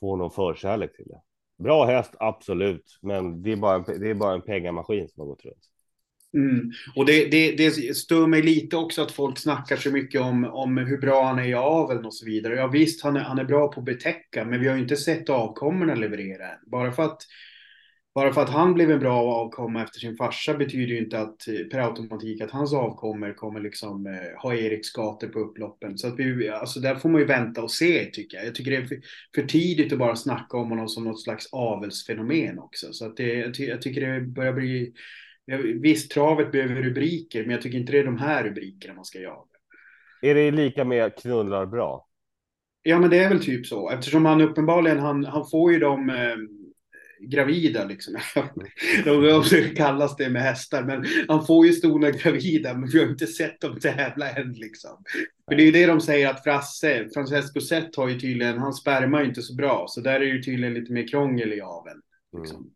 få 0.00 0.16
någon 0.16 0.30
förkärlek 0.30 0.96
till 0.96 1.08
det. 1.08 1.22
Bra 1.58 1.84
häst, 1.84 2.14
absolut, 2.18 2.98
men 3.02 3.42
det 3.42 3.52
är 3.52 3.56
bara 3.56 3.74
en, 3.74 3.84
det 4.00 4.10
är 4.10 4.14
bara 4.14 4.34
en 4.34 4.42
pengamaskin 4.42 5.08
som 5.08 5.20
har 5.20 5.26
gått 5.26 5.44
runt. 5.44 5.70
Mm. 6.36 6.70
Och 6.94 7.06
det, 7.06 7.24
det, 7.30 7.52
det 7.52 7.96
stör 7.96 8.26
mig 8.26 8.42
lite 8.42 8.76
också 8.76 9.02
att 9.02 9.12
folk 9.12 9.38
snackar 9.38 9.76
så 9.76 9.90
mycket 9.90 10.20
om, 10.20 10.44
om 10.44 10.76
hur 10.76 10.98
bra 10.98 11.24
han 11.24 11.38
är 11.38 11.48
i 11.48 11.54
aveln 11.54 12.04
och 12.04 12.14
så 12.14 12.26
vidare. 12.26 12.54
Ja 12.54 12.66
visst, 12.66 13.02
han 13.02 13.16
är, 13.16 13.20
han 13.20 13.38
är 13.38 13.44
bra 13.44 13.72
på 13.72 13.80
att 13.80 13.86
betäcka, 13.86 14.44
men 14.44 14.60
vi 14.60 14.68
har 14.68 14.76
ju 14.76 14.82
inte 14.82 14.96
sett 14.96 15.30
avkommorna 15.30 15.94
leverera 15.94 16.48
än. 16.48 16.58
Bara 16.66 16.92
för 16.92 17.02
att 17.02 17.22
bara 18.14 18.32
för 18.32 18.42
att 18.42 18.50
han 18.50 18.74
blev 18.74 18.90
en 18.90 18.98
bra 18.98 19.22
avkomma 19.22 19.82
efter 19.82 19.98
sin 19.98 20.16
farsa 20.16 20.54
betyder 20.54 20.94
ju 20.94 20.98
inte 20.98 21.20
att 21.20 21.48
eh, 21.48 21.54
per 21.54 21.78
automatik 21.78 22.40
att 22.40 22.50
hans 22.50 22.74
avkommor 22.74 23.32
kommer 23.32 23.60
liksom 23.60 24.06
eh, 24.06 24.42
ha 24.42 24.54
Eriksgator 24.54 25.28
på 25.28 25.38
upploppen. 25.38 25.98
Så 25.98 26.06
att 26.06 26.18
vi, 26.18 26.48
alltså 26.48 26.80
där 26.80 26.94
får 26.94 27.08
man 27.08 27.20
ju 27.20 27.26
vänta 27.26 27.62
och 27.62 27.70
se 27.70 28.04
tycker 28.04 28.36
jag. 28.36 28.46
Jag 28.46 28.54
tycker 28.54 28.70
det 28.70 28.76
är 28.76 28.86
för, 28.86 28.98
för 29.34 29.42
tidigt 29.42 29.92
att 29.92 29.98
bara 29.98 30.16
snacka 30.16 30.56
om 30.56 30.70
honom 30.70 30.88
som 30.88 31.04
något 31.04 31.22
slags 31.22 31.48
avelsfenomen 31.52 32.58
också. 32.58 32.92
Så 32.92 33.06
att 33.06 33.16
det, 33.16 33.34
jag, 33.34 33.54
ty, 33.54 33.64
jag 33.64 33.82
tycker 33.82 34.00
det 34.00 34.20
börjar 34.20 34.52
bli, 34.52 34.92
visst 35.82 36.10
travet 36.10 36.52
behöver 36.52 36.74
rubriker, 36.74 37.42
men 37.42 37.50
jag 37.50 37.62
tycker 37.62 37.78
inte 37.78 37.92
det 37.92 37.98
är 37.98 38.04
de 38.04 38.18
här 38.18 38.44
rubrikerna 38.44 38.94
man 38.94 39.04
ska 39.04 39.18
jaga. 39.18 39.46
Är 40.22 40.34
det 40.34 40.50
lika 40.50 40.84
med 40.84 41.16
knullar 41.16 41.66
bra? 41.66 42.06
Ja, 42.82 42.98
men 42.98 43.10
det 43.10 43.18
är 43.18 43.28
väl 43.28 43.44
typ 43.44 43.66
så. 43.66 43.90
Eftersom 43.90 44.24
han 44.24 44.40
uppenbarligen, 44.40 44.98
han, 44.98 45.24
han 45.24 45.50
får 45.50 45.72
ju 45.72 45.78
de 45.78 46.10
eh, 46.10 46.36
gravida 47.20 47.84
liksom. 47.84 48.16
de 49.04 49.42
kallas 49.76 50.16
det 50.16 50.28
med 50.28 50.42
hästar, 50.42 50.84
men 50.84 51.04
han 51.28 51.46
får 51.46 51.66
ju 51.66 51.72
stona 51.72 52.10
gravida, 52.10 52.74
men 52.74 52.88
vi 52.88 52.98
har 52.98 53.10
inte 53.10 53.26
sett 53.26 53.60
dem 53.60 53.80
tävla 53.80 54.30
än 54.30 54.52
liksom. 54.52 55.04
För 55.48 55.56
det 55.56 55.62
är 55.62 55.66
ju 55.66 55.72
det 55.72 55.86
de 55.86 56.00
säger 56.00 56.28
att 56.28 56.44
Frasse, 56.44 57.08
Francesco 57.14 57.60
Zet 57.60 57.96
har 57.96 58.08
ju 58.08 58.20
tydligen, 58.20 58.58
hans 58.58 58.80
sperma 58.80 59.20
är 59.20 59.24
inte 59.24 59.42
så 59.42 59.54
bra, 59.54 59.86
så 59.88 60.00
där 60.00 60.14
är 60.14 60.20
det 60.20 60.26
ju 60.26 60.42
tydligen 60.42 60.74
lite 60.74 60.92
mer 60.92 61.08
krångel 61.08 61.52
i 61.52 61.60
aveln. 61.60 62.00
Liksom. 62.38 62.56
Mm. 62.56 62.70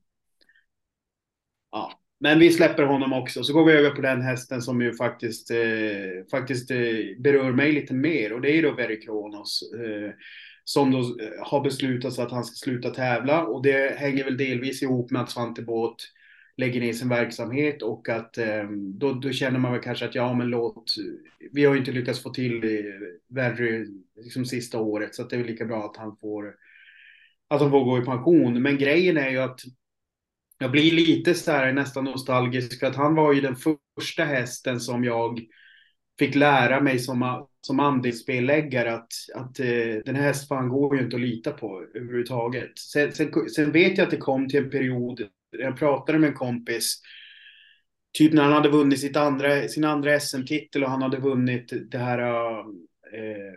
Ja. 1.70 2.00
Men 2.20 2.38
vi 2.38 2.52
släpper 2.52 2.82
honom 2.82 3.12
också, 3.12 3.44
så 3.44 3.52
går 3.52 3.64
vi 3.64 3.72
över 3.72 3.90
på 3.90 4.02
den 4.02 4.22
hästen 4.22 4.62
som 4.62 4.82
ju 4.82 4.94
faktiskt, 4.94 5.50
eh, 5.50 6.26
faktiskt 6.30 6.70
eh, 6.70 6.78
berör 7.18 7.52
mig 7.52 7.72
lite 7.72 7.94
mer 7.94 8.32
och 8.32 8.40
det 8.40 8.50
är 8.50 8.54
ju 8.54 8.62
då 8.62 8.72
Very 8.72 9.00
Kronos. 9.00 9.72
Eh, 9.74 10.10
som 10.64 10.90
då 10.90 10.98
eh, 10.98 11.46
har 11.46 11.60
beslutat 11.60 12.12
sig 12.12 12.24
att 12.24 12.30
han 12.30 12.44
ska 12.44 12.54
sluta 12.54 12.90
tävla 12.90 13.44
och 13.44 13.62
det 13.62 13.98
hänger 13.98 14.24
väl 14.24 14.36
delvis 14.36 14.82
ihop 14.82 15.10
med 15.10 15.22
att 15.22 15.30
Svante 15.30 15.62
Båt 15.62 15.96
lägger 16.56 16.80
ner 16.80 16.92
sin 16.92 17.08
verksamhet 17.08 17.82
och 17.82 18.08
att 18.08 18.38
eh, 18.38 18.64
då, 18.94 19.12
då, 19.12 19.32
känner 19.32 19.58
man 19.58 19.72
väl 19.72 19.82
kanske 19.82 20.04
att 20.04 20.14
ja 20.14 20.34
men 20.34 20.46
låt, 20.46 20.94
vi 21.52 21.64
har 21.64 21.74
ju 21.74 21.78
inte 21.80 21.92
lyckats 21.92 22.22
få 22.22 22.30
till 22.30 22.64
eh, 22.64 22.80
värre 23.28 23.86
liksom 24.16 24.44
sista 24.44 24.78
året 24.78 25.14
så 25.14 25.22
att 25.22 25.30
det 25.30 25.36
är 25.36 25.40
väl 25.40 25.46
lika 25.46 25.64
bra 25.64 25.84
att 25.84 25.96
han 25.96 26.16
får 26.16 26.54
att 27.48 27.60
han 27.60 27.70
får 27.70 27.84
gå 27.84 27.98
i 27.98 28.04
pension. 28.04 28.62
Men 28.62 28.78
grejen 28.78 29.16
är 29.16 29.30
ju 29.30 29.38
att 29.38 29.60
jag 30.62 30.70
blir 30.70 30.92
lite 30.92 31.34
så 31.34 31.50
här 31.50 31.72
nästan 31.72 32.04
nostalgisk 32.04 32.80
för 32.80 32.86
att 32.86 32.96
han 32.96 33.14
var 33.14 33.32
ju 33.32 33.40
den 33.40 33.56
första 33.56 34.24
hästen 34.24 34.80
som 34.80 35.04
jag 35.04 35.40
fick 36.18 36.34
lära 36.34 36.80
mig 36.80 36.98
som, 36.98 37.46
som 37.60 37.80
andelsspelläggare 37.80 38.94
att, 38.94 39.12
att 39.34 39.60
eh, 39.60 40.02
den 40.04 40.16
här 40.16 40.22
hästfan 40.22 40.68
går 40.68 40.96
ju 40.96 41.02
inte 41.04 41.16
att 41.16 41.22
lita 41.22 41.52
på 41.52 41.84
överhuvudtaget. 41.94 42.78
Sen, 42.78 43.12
sen, 43.12 43.32
sen, 43.56 43.72
vet 43.72 43.98
jag 43.98 44.04
att 44.04 44.10
det 44.10 44.16
kom 44.16 44.48
till 44.48 44.64
en 44.64 44.70
period, 44.70 45.28
jag 45.50 45.78
pratade 45.78 46.18
med 46.18 46.28
en 46.28 46.36
kompis, 46.36 47.00
typ 48.18 48.32
när 48.32 48.42
han 48.42 48.52
hade 48.52 48.70
vunnit 48.70 49.00
sitt 49.00 49.16
andra, 49.16 49.68
sin 49.68 49.84
andra 49.84 50.20
SM-titel 50.20 50.84
och 50.84 50.90
han 50.90 51.02
hade 51.02 51.20
vunnit 51.20 51.72
det 51.90 51.98
här 51.98 52.18
eh, 53.14 53.54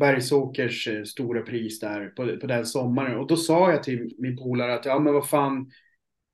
Bergsåkers 0.00 0.88
eh, 0.88 1.04
stora 1.04 1.42
pris 1.42 1.80
där 1.80 2.06
på, 2.06 2.38
på 2.40 2.46
den 2.46 2.66
sommaren. 2.66 3.18
Och 3.18 3.26
då 3.26 3.36
sa 3.36 3.70
jag 3.70 3.82
till 3.82 4.14
min 4.18 4.36
polare 4.36 4.74
att 4.74 4.84
ja 4.84 4.98
men 4.98 5.14
vad 5.14 5.28
fan, 5.28 5.70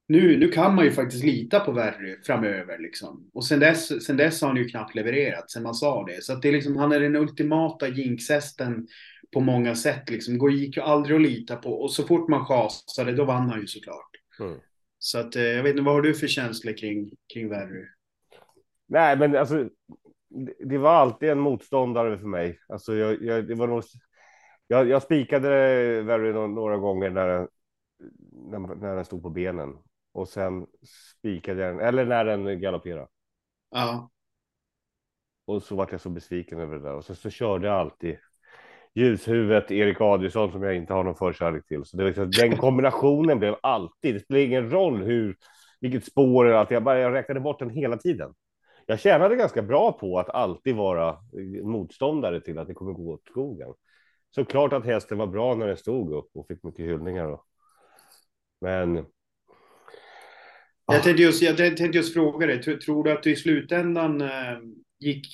nu, 0.08 0.38
nu 0.38 0.48
kan 0.48 0.74
man 0.74 0.84
ju 0.84 0.92
faktiskt 0.92 1.24
lita 1.24 1.60
på 1.60 1.72
Verry 1.72 2.16
framöver. 2.22 2.78
Liksom. 2.78 3.30
Och 3.34 3.44
sen 3.44 3.60
dess, 3.60 4.04
sen 4.06 4.16
dess 4.16 4.40
har 4.40 4.48
han 4.48 4.56
ju 4.56 4.68
knappt 4.68 4.94
levererat, 4.94 5.50
sen 5.50 5.62
man 5.62 5.74
sa 5.74 6.04
det. 6.04 6.24
Så 6.24 6.32
att 6.32 6.42
det 6.42 6.48
är 6.48 6.52
liksom, 6.52 6.76
han 6.76 6.92
är 6.92 7.00
den 7.00 7.16
ultimata 7.16 7.88
jinxhästen 7.88 8.86
på 9.32 9.40
många 9.40 9.74
sätt. 9.74 10.10
Liksom. 10.10 10.50
Gick 10.50 10.76
ju 10.76 10.82
aldrig 10.82 11.16
att 11.16 11.22
lita 11.22 11.56
på. 11.56 11.82
Och 11.82 11.92
så 11.92 12.02
fort 12.02 12.28
man 12.28 12.46
chasade, 12.46 13.12
då 13.12 13.24
vann 13.24 13.50
han 13.50 13.60
ju 13.60 13.66
såklart. 13.66 14.10
Mm. 14.40 14.58
Så 14.98 15.18
att, 15.18 15.36
eh, 15.36 15.42
jag 15.42 15.62
vet 15.62 15.70
inte, 15.70 15.82
vad 15.82 15.94
har 15.94 16.02
du 16.02 16.14
för 16.14 16.26
känslor 16.26 16.72
kring, 16.72 17.10
kring 17.34 17.48
Verry? 17.48 17.84
Nej, 18.86 19.18
men 19.18 19.36
alltså, 19.36 19.68
det 20.58 20.78
var 20.78 20.94
alltid 20.94 21.28
en 21.28 21.40
motståndare 21.40 22.18
för 22.18 22.26
mig. 22.26 22.60
Alltså, 22.68 22.94
jag, 22.94 23.22
jag, 23.22 23.48
det 23.48 23.54
var 23.54 23.66
nog, 23.66 23.82
jag, 24.66 24.88
jag 24.88 25.02
spikade 25.02 25.48
Verry 26.02 26.32
några 26.32 26.76
gånger 26.76 27.10
när, 27.10 27.48
när, 28.50 28.74
när 28.74 28.96
den 28.96 29.04
stod 29.04 29.22
på 29.22 29.30
benen 29.30 29.76
och 30.16 30.28
sen 30.28 30.66
spikade 31.18 31.62
jag 31.62 31.76
den, 31.76 31.86
eller 31.86 32.04
när 32.04 32.24
den 32.24 32.60
galopperade. 32.60 33.08
Ja. 33.70 34.10
Och 35.46 35.62
så 35.62 35.76
vart 35.76 35.92
jag 35.92 36.00
så 36.00 36.10
besviken 36.10 36.60
över 36.60 36.76
det 36.76 36.82
där 36.82 36.94
och 36.94 37.04
så, 37.04 37.14
så 37.14 37.30
körde 37.30 37.66
jag 37.66 37.76
alltid 37.76 38.18
ljushuvudet 38.94 39.70
Erik 39.70 40.00
Adielsson 40.00 40.52
som 40.52 40.62
jag 40.62 40.76
inte 40.76 40.92
har 40.92 41.04
någon 41.04 41.14
förkärlek 41.14 41.66
till. 41.66 41.84
Så 41.84 41.96
det 41.96 42.04
liksom, 42.04 42.30
den 42.30 42.56
kombinationen 42.56 43.38
blev 43.38 43.56
alltid. 43.62 44.14
Det 44.14 44.20
spelar 44.20 44.40
ingen 44.40 44.70
roll 44.70 45.02
hur 45.02 45.36
vilket 45.80 46.04
spår 46.04 46.46
eller 46.46 46.56
att 46.56 46.70
jag 46.70 46.82
bara 46.82 47.00
jag 47.00 47.12
räknade 47.12 47.40
bort 47.40 47.58
den 47.58 47.70
hela 47.70 47.96
tiden. 47.96 48.34
Jag 48.86 49.00
tjänade 49.00 49.36
ganska 49.36 49.62
bra 49.62 49.92
på 49.92 50.18
att 50.18 50.30
alltid 50.30 50.76
vara 50.76 51.16
motståndare 51.62 52.40
till 52.40 52.58
att 52.58 52.66
det 52.66 52.74
kommer 52.74 52.92
gå 52.92 53.12
åt 53.12 53.28
skogen. 53.28 53.74
Så 54.34 54.44
klart 54.44 54.72
att 54.72 54.84
hästen 54.84 55.18
var 55.18 55.26
bra 55.26 55.54
när 55.54 55.66
den 55.66 55.76
stod 55.76 56.12
upp 56.12 56.30
och 56.34 56.46
fick 56.46 56.62
mycket 56.62 56.86
hyllningar. 56.86 57.28
Och... 57.28 57.44
Men 58.60 59.06
jag 60.86 61.02
tänkte 61.02 61.22
just, 61.22 61.42
jag 61.42 61.56
tänkte 61.56 61.84
just 61.84 62.14
fråga 62.14 62.46
dig, 62.46 62.62
tror 62.62 63.04
du 63.04 63.12
att 63.12 63.22
du 63.22 63.32
i 63.32 63.36
slutändan 63.36 64.20
eh, 64.20 64.58
gick, 65.00 65.26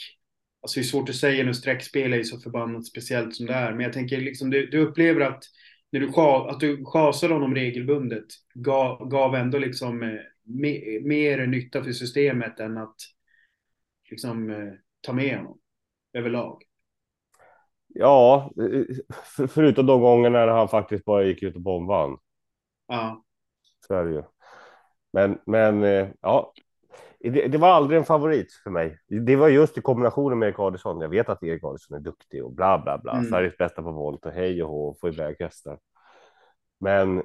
alltså 0.62 0.80
det 0.80 0.85
är 0.85 0.88
svårt 0.88 1.09
att 1.09 1.14
säga 1.14 1.44
nu, 1.44 1.54
streckspel 1.54 2.12
är 2.12 2.16
ju 2.16 2.25
så 2.25 2.40
förbannat 2.40 2.87
speciellt 2.87 3.35
som 3.35 3.47
det 3.47 3.54
är, 3.54 3.73
men 3.73 3.80
jag 3.80 3.92
tänker 3.92 4.21
liksom 4.21 4.50
du, 4.50 4.66
du 4.66 4.78
upplever 4.78 5.21
att 5.21 5.44
när 5.90 6.00
du, 6.00 6.09
att 6.50 6.61
du 6.61 6.85
chasade 6.85 7.35
honom 7.35 7.54
regelbundet 7.54 8.26
gav, 8.54 9.09
gav 9.09 9.35
ändå 9.35 9.59
liksom 9.59 10.02
eh, 10.02 10.21
me, 10.42 11.00
mer 11.00 11.47
nytta 11.47 11.85
för 11.85 11.92
systemet 11.92 12.61
än 12.61 12.78
att 12.78 12.97
liksom 14.11 14.50
eh, 14.50 14.73
ta 15.00 15.12
med 15.12 15.37
honom 15.37 15.59
överlag. 16.12 16.62
Ja, 17.88 18.52
för, 19.37 19.47
förutom 19.47 19.87
de 19.87 20.00
gånger 20.00 20.30
när 20.30 20.49
han 20.49 20.68
faktiskt 20.68 21.04
bara 21.04 21.25
gick 21.25 21.42
ut 21.42 21.54
och 21.54 21.61
bombade. 21.61 22.16
Ja. 22.88 23.25
Så 23.87 23.94
är 23.94 24.04
det 24.04 24.11
ju. 24.12 24.23
Men, 25.12 25.38
men 25.47 25.85
eh, 25.85 26.09
ja, 26.21 26.52
det, 27.21 27.49
det, 27.49 27.59
var 27.59 27.69
aldrig 27.69 27.99
en 27.99 28.04
favorit 28.04 28.52
för 28.52 28.71
mig. 28.71 28.99
Det 29.09 29.37
var 29.37 29.49
just 29.49 29.78
i 29.78 29.81
kombinationen 29.81 30.38
med 30.38 30.47
Erik 30.47 30.59
Adielsson. 30.59 31.00
Jag 31.00 31.09
vet 31.09 31.28
att 31.28 31.42
Erik 31.42 31.64
Adielsson 31.64 31.97
är 31.97 32.00
duktig 32.00 32.45
och 32.45 32.52
bla 32.52 32.78
bla 32.78 32.99
bla. 32.99 33.12
Mm. 33.12 33.25
Sveriges 33.25 33.57
bästa 33.57 33.83
på 33.83 33.90
volt 33.90 34.26
och 34.26 34.33
hej 34.33 34.62
och 34.62 34.71
hå, 34.71 34.95
få 35.00 35.09
iväg 35.09 35.37
hästar. 35.40 35.78
Men 36.81 37.23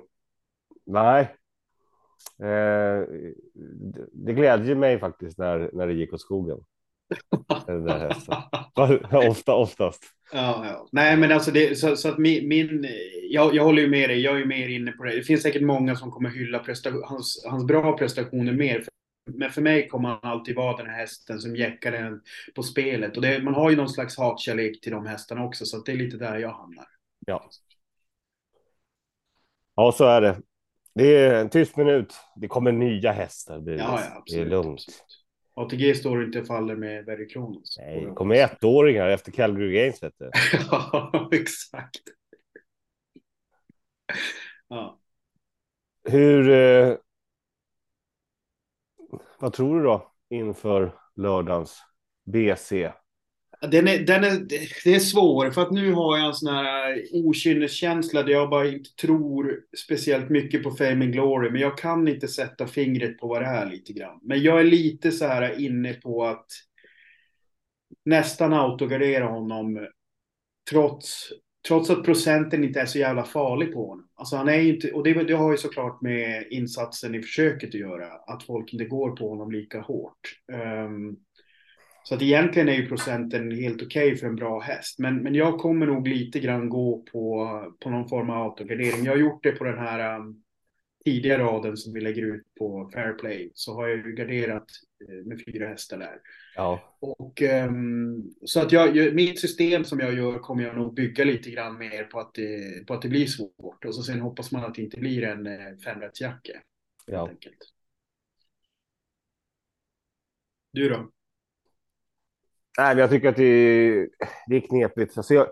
nej. 0.86 1.36
Eh, 2.39 3.03
det 4.12 4.34
glädjer 4.34 4.75
mig 4.75 5.00
faktiskt 5.00 5.38
när, 5.38 5.70
när 5.74 5.88
det 5.88 5.94
gick 5.94 6.13
åt 6.13 6.22
skogen. 6.22 6.60
Den 7.65 7.84
där 7.84 8.00
hästen. 8.00 8.36
Ofta, 9.29 9.56
oftast. 9.56 10.03
Ja, 10.34 10.65
ja. 10.65 10.88
Nej, 10.91 11.17
men 11.17 11.31
alltså 11.31 11.51
det, 11.51 11.79
så, 11.79 11.96
så 11.96 12.10
att 12.10 12.17
min, 12.17 12.48
min 12.48 12.88
jag, 13.29 13.55
jag 13.55 13.63
håller 13.63 13.81
ju 13.81 13.89
med 13.89 14.10
dig. 14.10 14.22
Jag 14.22 14.36
är 14.36 14.39
ju 14.39 14.46
mer 14.46 14.69
inne 14.69 14.91
på 14.91 15.03
det. 15.03 15.15
Det 15.15 15.24
finns 15.24 15.41
säkert 15.41 15.62
många 15.62 15.96
som 15.96 16.12
kommer 16.12 16.29
hylla 16.29 16.63
hans, 17.03 17.46
hans 17.48 17.65
bra 17.65 17.98
prestationer 17.98 18.53
mer. 18.53 18.84
Men 19.34 19.51
för 19.51 19.62
mig 19.62 19.88
kommer 19.88 20.10
han 20.10 20.19
alltid 20.22 20.55
vara 20.55 20.77
den 20.77 20.88
här 20.88 20.98
hästen 20.98 21.39
som 21.39 21.55
jäckar 21.55 21.91
den 21.91 22.22
på 22.55 22.63
spelet. 22.63 23.15
Och 23.15 23.22
det, 23.22 23.43
man 23.43 23.53
har 23.53 23.69
ju 23.69 23.75
någon 23.75 23.89
slags 23.89 24.17
hatkärlek 24.17 24.81
till 24.81 24.91
de 24.91 25.05
hästarna 25.05 25.46
också, 25.46 25.65
så 25.65 25.77
det 25.77 25.91
är 25.91 25.96
lite 25.96 26.17
där 26.17 26.38
jag 26.38 26.51
hamnar. 26.53 26.86
Ja. 27.25 27.50
Ja, 29.75 29.91
så 29.91 30.05
är 30.05 30.22
det. 30.22 30.41
Det 30.96 31.15
är 31.15 31.41
en 31.41 31.50
tyst 31.50 31.77
minut. 31.77 32.13
Det 32.36 32.48
kommer 32.48 32.72
nya 32.72 33.12
hästar. 33.12 33.60
Det, 33.60 33.72
ja, 33.72 33.77
ja, 33.77 34.17
absolut, 34.17 34.25
det 34.27 34.39
är 34.39 34.46
lugnt. 34.46 34.79
Absolut. 34.79 35.06
ATG 35.57 35.95
står 35.95 36.23
inte 36.23 36.39
och 36.39 36.47
faller 36.47 36.75
med 36.75 37.05
Berry 37.05 37.27
Kronos. 37.27 37.77
Nej, 37.77 38.05
det 38.05 38.13
kommer 38.13 38.35
ettåringar 38.35 39.07
efter 39.07 39.31
Calgary 39.31 39.73
Games. 39.73 40.03
Vet 40.03 40.13
du. 40.17 40.29
ja, 40.71 41.29
exakt. 41.31 42.01
ja. 44.67 44.99
Hur... 46.03 46.49
Eh, 46.49 46.95
vad 49.39 49.53
tror 49.53 49.77
du 49.77 49.83
då 49.83 50.11
inför 50.29 50.95
lördagens 51.15 51.83
BC? 52.25 52.91
Den 53.61 53.87
är, 53.87 53.99
den 53.99 54.23
är, 54.23 54.39
det 54.83 54.95
är 54.95 54.99
svår, 54.99 55.51
för 55.51 55.61
att 55.61 55.71
nu 55.71 55.91
har 55.93 56.17
jag 56.17 56.27
en 56.27 56.33
sån 56.33 56.55
här 56.55 57.03
okynneskänsla 57.13 58.23
där 58.23 58.31
jag 58.31 58.49
bara 58.49 58.67
inte 58.67 58.95
tror 58.95 59.59
speciellt 59.77 60.29
mycket 60.29 60.63
på 60.63 60.71
Fame 60.71 61.05
and 61.05 61.13
Glory, 61.13 61.49
men 61.49 61.61
jag 61.61 61.77
kan 61.77 62.07
inte 62.07 62.27
sätta 62.27 62.67
fingret 62.67 63.17
på 63.17 63.27
vad 63.27 63.41
det 63.41 63.47
är 63.47 63.69
lite 63.69 63.93
grann. 63.93 64.19
Men 64.23 64.43
jag 64.43 64.59
är 64.59 64.63
lite 64.63 65.11
så 65.11 65.25
här 65.25 65.59
inne 65.59 65.93
på 65.93 66.25
att 66.25 66.45
nästan 68.05 68.53
autogardera 68.53 69.25
honom 69.25 69.87
trots, 70.69 71.29
trots 71.67 71.89
att 71.89 72.03
procenten 72.03 72.63
inte 72.63 72.81
är 72.81 72.85
så 72.85 72.99
jävla 72.99 73.23
farlig 73.23 73.73
på 73.73 73.87
honom. 73.87 74.07
Alltså 74.15 74.35
han 74.35 74.49
är 74.49 74.59
inte, 74.59 74.91
och 74.91 75.03
det, 75.03 75.23
det 75.23 75.33
har 75.33 75.51
ju 75.51 75.57
såklart 75.57 76.01
med 76.01 76.47
insatsen 76.49 77.15
i 77.15 77.21
försöket 77.21 77.69
att 77.69 77.73
göra, 77.73 78.07
att 78.07 78.43
folk 78.43 78.73
inte 78.73 78.85
går 78.85 79.15
på 79.15 79.29
honom 79.29 79.51
lika 79.51 79.81
hårt. 79.81 80.19
Um, 80.51 81.17
så 82.07 82.15
att 82.15 82.21
egentligen 82.21 82.69
är 82.69 82.73
ju 82.73 82.87
procenten 82.87 83.51
helt 83.51 83.81
okej 83.81 84.07
okay 84.07 84.17
för 84.17 84.27
en 84.27 84.35
bra 84.35 84.59
häst. 84.59 84.99
Men, 84.99 85.23
men 85.23 85.35
jag 85.35 85.59
kommer 85.59 85.85
nog 85.85 86.07
lite 86.07 86.39
grann 86.39 86.69
gå 86.69 87.03
på, 87.11 87.75
på 87.79 87.89
någon 87.89 88.09
form 88.09 88.29
av 88.29 88.43
autogardering. 88.43 89.05
Jag 89.05 89.11
har 89.11 89.19
gjort 89.19 89.43
det 89.43 89.51
på 89.51 89.63
den 89.63 89.77
här 89.77 90.19
um, 90.19 90.43
tidiga 91.05 91.39
raden 91.39 91.77
som 91.77 91.93
vi 91.93 92.01
lägger 92.01 92.21
ut 92.21 92.43
på 92.59 92.89
Fairplay 92.93 93.51
så 93.53 93.73
har 93.75 93.87
jag 93.87 93.97
ju 93.97 94.15
garderat 94.15 94.65
eh, 95.09 95.25
med 95.25 95.41
fyra 95.45 95.67
hästar 95.67 95.97
där. 95.97 96.19
Ja. 96.55 96.97
Och, 96.99 97.41
um, 97.41 98.35
så 98.45 98.61
att 98.61 98.71
jag, 98.71 99.15
mitt 99.15 99.39
system 99.39 99.83
som 99.83 99.99
jag 99.99 100.13
gör 100.13 100.39
kommer 100.39 100.63
jag 100.63 100.75
nog 100.75 100.93
bygga 100.93 101.23
lite 101.23 101.51
grann 101.51 101.77
mer 101.77 102.03
på 102.03 102.19
att 102.19 102.33
det, 102.33 102.87
på 102.87 102.93
att 102.93 103.01
det 103.01 103.09
blir 103.09 103.25
svårt. 103.25 103.85
Och 103.85 103.95
så 103.95 104.03
sen 104.03 104.19
hoppas 104.19 104.51
man 104.51 104.63
att 104.63 104.75
det 104.75 104.81
inte 104.81 104.99
blir 104.99 105.23
en 105.23 105.47
eh, 105.47 105.77
femrättsjacke. 105.83 106.61
Ja. 107.05 107.29
Du 110.71 110.89
då? 110.89 111.11
Nej, 112.77 112.98
jag 112.98 113.10
tycker 113.10 113.29
att 113.29 113.36
det 113.36 113.43
är, 113.43 114.10
det 114.48 114.55
är 114.55 114.60
knepigt. 114.60 115.17
Alltså 115.17 115.34
jag, 115.34 115.48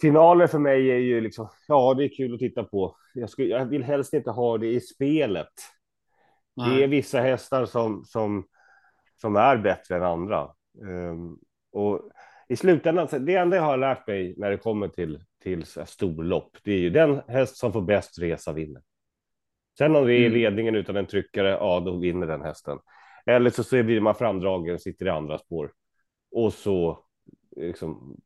finaler 0.00 0.46
för 0.46 0.58
mig 0.58 0.90
är 0.90 0.98
ju 0.98 1.20
liksom, 1.20 1.48
ja, 1.68 1.94
det 1.94 2.04
är 2.04 2.16
kul 2.16 2.34
att 2.34 2.40
titta 2.40 2.64
på. 2.64 2.96
Jag, 3.14 3.30
skulle, 3.30 3.48
jag 3.48 3.66
vill 3.66 3.82
helst 3.82 4.14
inte 4.14 4.30
ha 4.30 4.58
det 4.58 4.66
i 4.66 4.80
spelet. 4.80 5.52
Nej. 6.56 6.76
Det 6.76 6.84
är 6.84 6.88
vissa 6.88 7.20
hästar 7.20 7.66
som, 7.66 8.04
som, 8.04 8.46
som 9.20 9.36
är 9.36 9.56
bättre 9.56 9.96
än 9.96 10.02
andra. 10.02 10.48
Um, 10.80 11.38
och 11.72 12.10
i 12.48 12.56
slutändan, 12.56 13.08
det 13.20 13.34
enda 13.34 13.56
jag 13.56 13.62
har 13.62 13.76
lärt 13.76 14.06
mig 14.06 14.34
när 14.36 14.50
det 14.50 14.56
kommer 14.56 14.88
till, 14.88 15.20
till 15.42 15.64
storlopp, 15.86 16.56
det 16.62 16.72
är 16.72 16.78
ju 16.78 16.90
den 16.90 17.20
häst 17.28 17.56
som 17.56 17.72
får 17.72 17.82
bäst 17.82 18.18
resa 18.18 18.52
vinner. 18.52 18.82
Sen 19.78 19.96
om 19.96 20.06
det 20.06 20.14
är 20.14 20.26
mm. 20.26 20.32
ledningen 20.32 20.74
utan 20.74 20.96
en 20.96 21.06
tryckare, 21.06 21.48
ja, 21.48 21.80
då 21.80 21.96
vinner 21.96 22.26
den 22.26 22.42
hästen. 22.42 22.78
Eller 23.26 23.50
så, 23.50 23.64
så 23.64 23.82
blir 23.82 24.00
man 24.00 24.14
framdragen, 24.14 24.78
sitter 24.78 25.06
i 25.06 25.10
andra 25.10 25.38
spår 25.38 25.70
och 26.34 26.52
så 26.52 26.98
liksom 27.56 28.16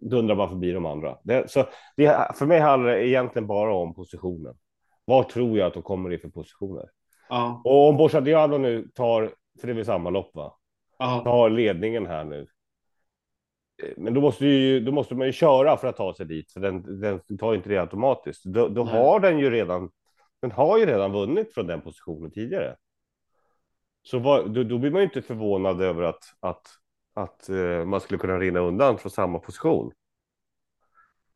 dundrar 0.00 0.34
man 0.34 0.48
förbi 0.48 0.72
de 0.72 0.86
andra. 0.86 1.18
Det, 1.22 1.50
så 1.50 1.64
det, 1.96 2.34
för 2.34 2.46
mig 2.46 2.60
handlar 2.60 2.90
det 2.90 3.08
egentligen 3.08 3.46
bara 3.46 3.74
om 3.74 3.94
positionen. 3.94 4.56
Vad 5.04 5.28
tror 5.28 5.58
jag 5.58 5.66
att 5.66 5.74
de 5.74 5.82
kommer 5.82 6.12
i 6.12 6.18
för 6.18 6.28
positioner? 6.28 6.90
Ja. 7.28 7.62
Och 7.64 7.88
om 7.88 7.96
Borsa 7.96 8.20
nu 8.20 8.88
tar, 8.94 9.34
för 9.60 9.66
det 9.66 9.72
är 9.72 9.74
väl 9.74 9.84
samma 9.84 10.10
lopp 10.10 10.34
va? 10.34 10.58
Ja. 10.98 11.20
Tar 11.24 11.50
ledningen 11.50 12.06
här 12.06 12.24
nu. 12.24 12.46
Men 13.96 14.14
då 14.14 14.20
måste, 14.20 14.46
ju, 14.46 14.80
då 14.80 14.92
måste 14.92 15.14
man 15.14 15.26
ju 15.26 15.32
köra 15.32 15.76
för 15.76 15.88
att 15.88 15.96
ta 15.96 16.14
sig 16.14 16.26
dit, 16.26 16.52
för 16.52 16.60
den, 16.60 17.00
den 17.00 17.38
tar 17.38 17.54
inte 17.54 17.68
det 17.68 17.78
automatiskt. 17.78 18.44
Då, 18.44 18.68
då 18.68 18.84
har 18.84 19.20
den 19.20 19.38
ju 19.38 19.50
redan. 19.50 19.90
Den 20.40 20.50
har 20.50 20.78
ju 20.78 20.86
redan 20.86 21.12
vunnit 21.12 21.54
från 21.54 21.66
den 21.66 21.80
positionen 21.80 22.30
tidigare. 22.30 22.76
Så 24.02 24.18
var, 24.18 24.44
då, 24.44 24.62
då 24.62 24.78
blir 24.78 24.90
man 24.90 25.00
ju 25.00 25.04
inte 25.04 25.22
förvånad 25.22 25.80
över 25.82 26.02
att, 26.02 26.22
att 26.40 26.66
att 27.14 27.48
eh, 27.48 27.84
man 27.84 28.00
skulle 28.00 28.18
kunna 28.18 28.38
rinna 28.38 28.60
undan 28.60 28.98
från 28.98 29.10
samma 29.10 29.38
position. 29.38 29.92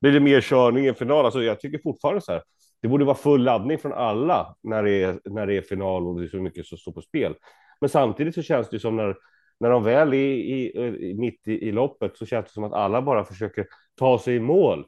Blir 0.01 0.13
det 0.13 0.21
mer 0.21 0.41
körning 0.41 0.85
i 0.85 0.89
en 0.89 0.95
final? 0.95 1.25
Alltså, 1.25 1.43
jag 1.43 1.61
tycker 1.61 1.79
fortfarande 1.79 2.21
så 2.21 2.33
här. 2.33 2.43
Det 2.81 2.89
borde 2.89 3.05
vara 3.05 3.17
full 3.17 3.45
laddning 3.45 3.79
från 3.79 3.93
alla 3.93 4.57
när 4.63 4.83
det 4.83 5.03
är 5.03 5.21
när 5.25 5.47
det 5.47 5.57
är 5.57 5.63
final 5.63 6.07
och 6.07 6.21
det 6.21 6.27
är 6.27 6.29
så 6.29 6.37
mycket 6.37 6.67
som 6.67 6.79
står 6.79 6.93
på 6.93 7.03
spel. 7.03 7.35
Men 7.81 7.91
samtidigt 7.91 8.35
så 8.35 8.43
känns 8.43 8.69
det 8.69 8.81
som 8.81 8.97
när 8.97 9.17
när 9.61 9.71
de 9.71 9.85
väl 9.85 10.15
är 10.15 10.19
i, 10.19 10.73
i, 11.01 11.15
mitt 11.15 11.49
i, 11.49 11.69
i 11.69 11.73
loppet 11.73 12.17
så 12.17 12.27
känns 12.27 12.47
det 12.47 12.53
som 12.53 12.65
att 12.65 12.73
alla 12.73 13.03
bara 13.03 13.25
försöker 13.25 13.67
ta 13.95 14.19
sig 14.19 14.37
i 14.37 14.41
mål. 14.41 14.87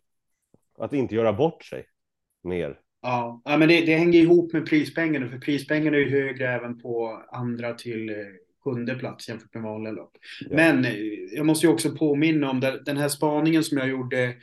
Att 0.78 0.92
inte 0.92 1.14
göra 1.14 1.32
bort 1.32 1.64
sig 1.64 1.86
mer. 2.42 2.78
Ja, 3.02 3.42
men 3.44 3.60
det, 3.60 3.80
det 3.80 3.96
hänger 3.96 4.18
ihop 4.18 4.52
med 4.52 4.66
prispengarna, 4.66 5.28
för 5.28 5.38
prispengarna 5.38 5.96
är 5.96 6.00
ju 6.00 6.10
högre 6.10 6.48
även 6.48 6.78
på 6.78 7.22
andra 7.32 7.74
till 7.74 8.10
eh, 8.10 8.16
sjunde 8.68 8.94
plats 8.94 9.28
jämfört 9.28 9.54
med 9.54 9.62
vanliga 9.62 9.92
lopp. 9.92 10.12
Ja. 10.40 10.56
Men 10.56 10.84
eh, 10.84 10.94
jag 11.32 11.46
måste 11.46 11.66
ju 11.66 11.72
också 11.72 11.90
påminna 11.90 12.50
om 12.50 12.60
den 12.60 12.96
här 12.96 13.08
spaningen 13.08 13.64
som 13.64 13.78
jag 13.78 13.88
gjorde 13.88 14.34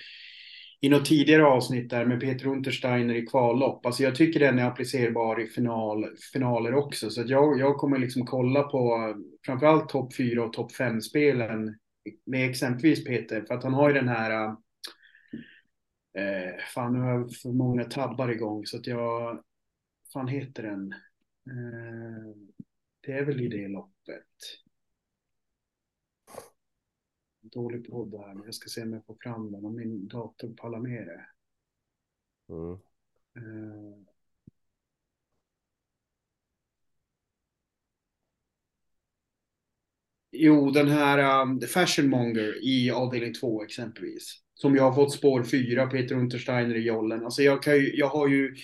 i 0.82 0.90
något 0.90 1.06
tidigare 1.06 1.46
avsnitt 1.46 1.90
där 1.90 2.06
med 2.06 2.20
Peter 2.20 2.48
Untersteiner 2.48 3.16
i 3.16 3.26
kvallopp. 3.26 3.86
Alltså 3.86 4.04
jag 4.04 4.16
tycker 4.16 4.40
den 4.40 4.60
är 4.60 4.66
applicerbar 4.66 5.42
i 5.42 5.48
final, 5.48 6.06
finaler 6.34 6.76
också. 6.76 7.10
Så 7.10 7.24
jag, 7.26 7.60
jag 7.60 7.78
kommer 7.78 8.00
liksom 8.00 8.26
kolla 8.26 8.64
på 8.64 9.14
framförallt 9.46 9.90
topp 9.90 10.16
4 10.16 10.44
och 10.44 10.54
topp 10.54 10.72
5-spelen 10.72 11.76
med 12.26 12.50
exempelvis 12.50 13.04
Peter. 13.04 13.42
För 13.42 13.54
att 13.54 13.64
han 13.64 13.74
har 13.74 13.90
ju 13.90 13.96
den 13.96 14.08
här... 14.08 14.48
Eh, 16.18 16.56
fan, 16.74 16.94
nu 16.94 17.00
har 17.00 17.12
jag 17.12 17.36
för 17.36 17.50
många 17.50 17.84
tabbar 17.84 18.30
igång 18.30 18.66
så 18.66 18.78
att 18.78 18.88
jag... 18.88 19.44
fan 20.14 20.28
heter 20.28 20.64
den? 20.64 20.94
Eh, 21.50 22.55
det 23.06 23.12
är 23.12 23.26
väl 23.26 23.42
i 23.42 23.48
det 23.48 23.68
loppet. 23.68 24.24
Dålig 27.42 27.90
podd 27.90 28.16
här, 28.16 28.34
men 28.34 28.46
jag 28.46 28.56
ska 28.56 28.70
se 28.70 28.82
om 28.82 28.94
jag 28.94 29.06
får 29.06 29.18
fram 29.24 29.52
den, 29.52 29.66
om 29.66 29.76
min 29.76 30.08
dator 30.08 30.54
pallar 30.54 30.80
med 30.80 31.08
det. 31.08 31.28
Mm. 32.54 32.80
Uh... 33.38 34.06
Jo, 40.38 40.72
den 40.72 40.88
här 40.88 41.42
um, 41.42 41.62
Fashionmonger 41.62 42.64
i 42.64 42.92
avdelning 42.92 43.34
2 43.34 43.64
exempelvis. 43.64 44.42
Som 44.54 44.76
jag 44.76 44.84
har 44.84 44.94
fått 44.94 45.14
spår 45.14 45.44
4, 45.44 45.88
Peter 45.88 46.16
Untersteiner 46.16 46.76
i 46.76 46.82
jollen. 46.82 47.24
Alltså 47.24 47.42
jag, 47.42 47.64
kan 47.64 47.76
ju, 47.76 47.96
jag 47.96 48.08
har 48.08 48.28
ju 48.28 48.56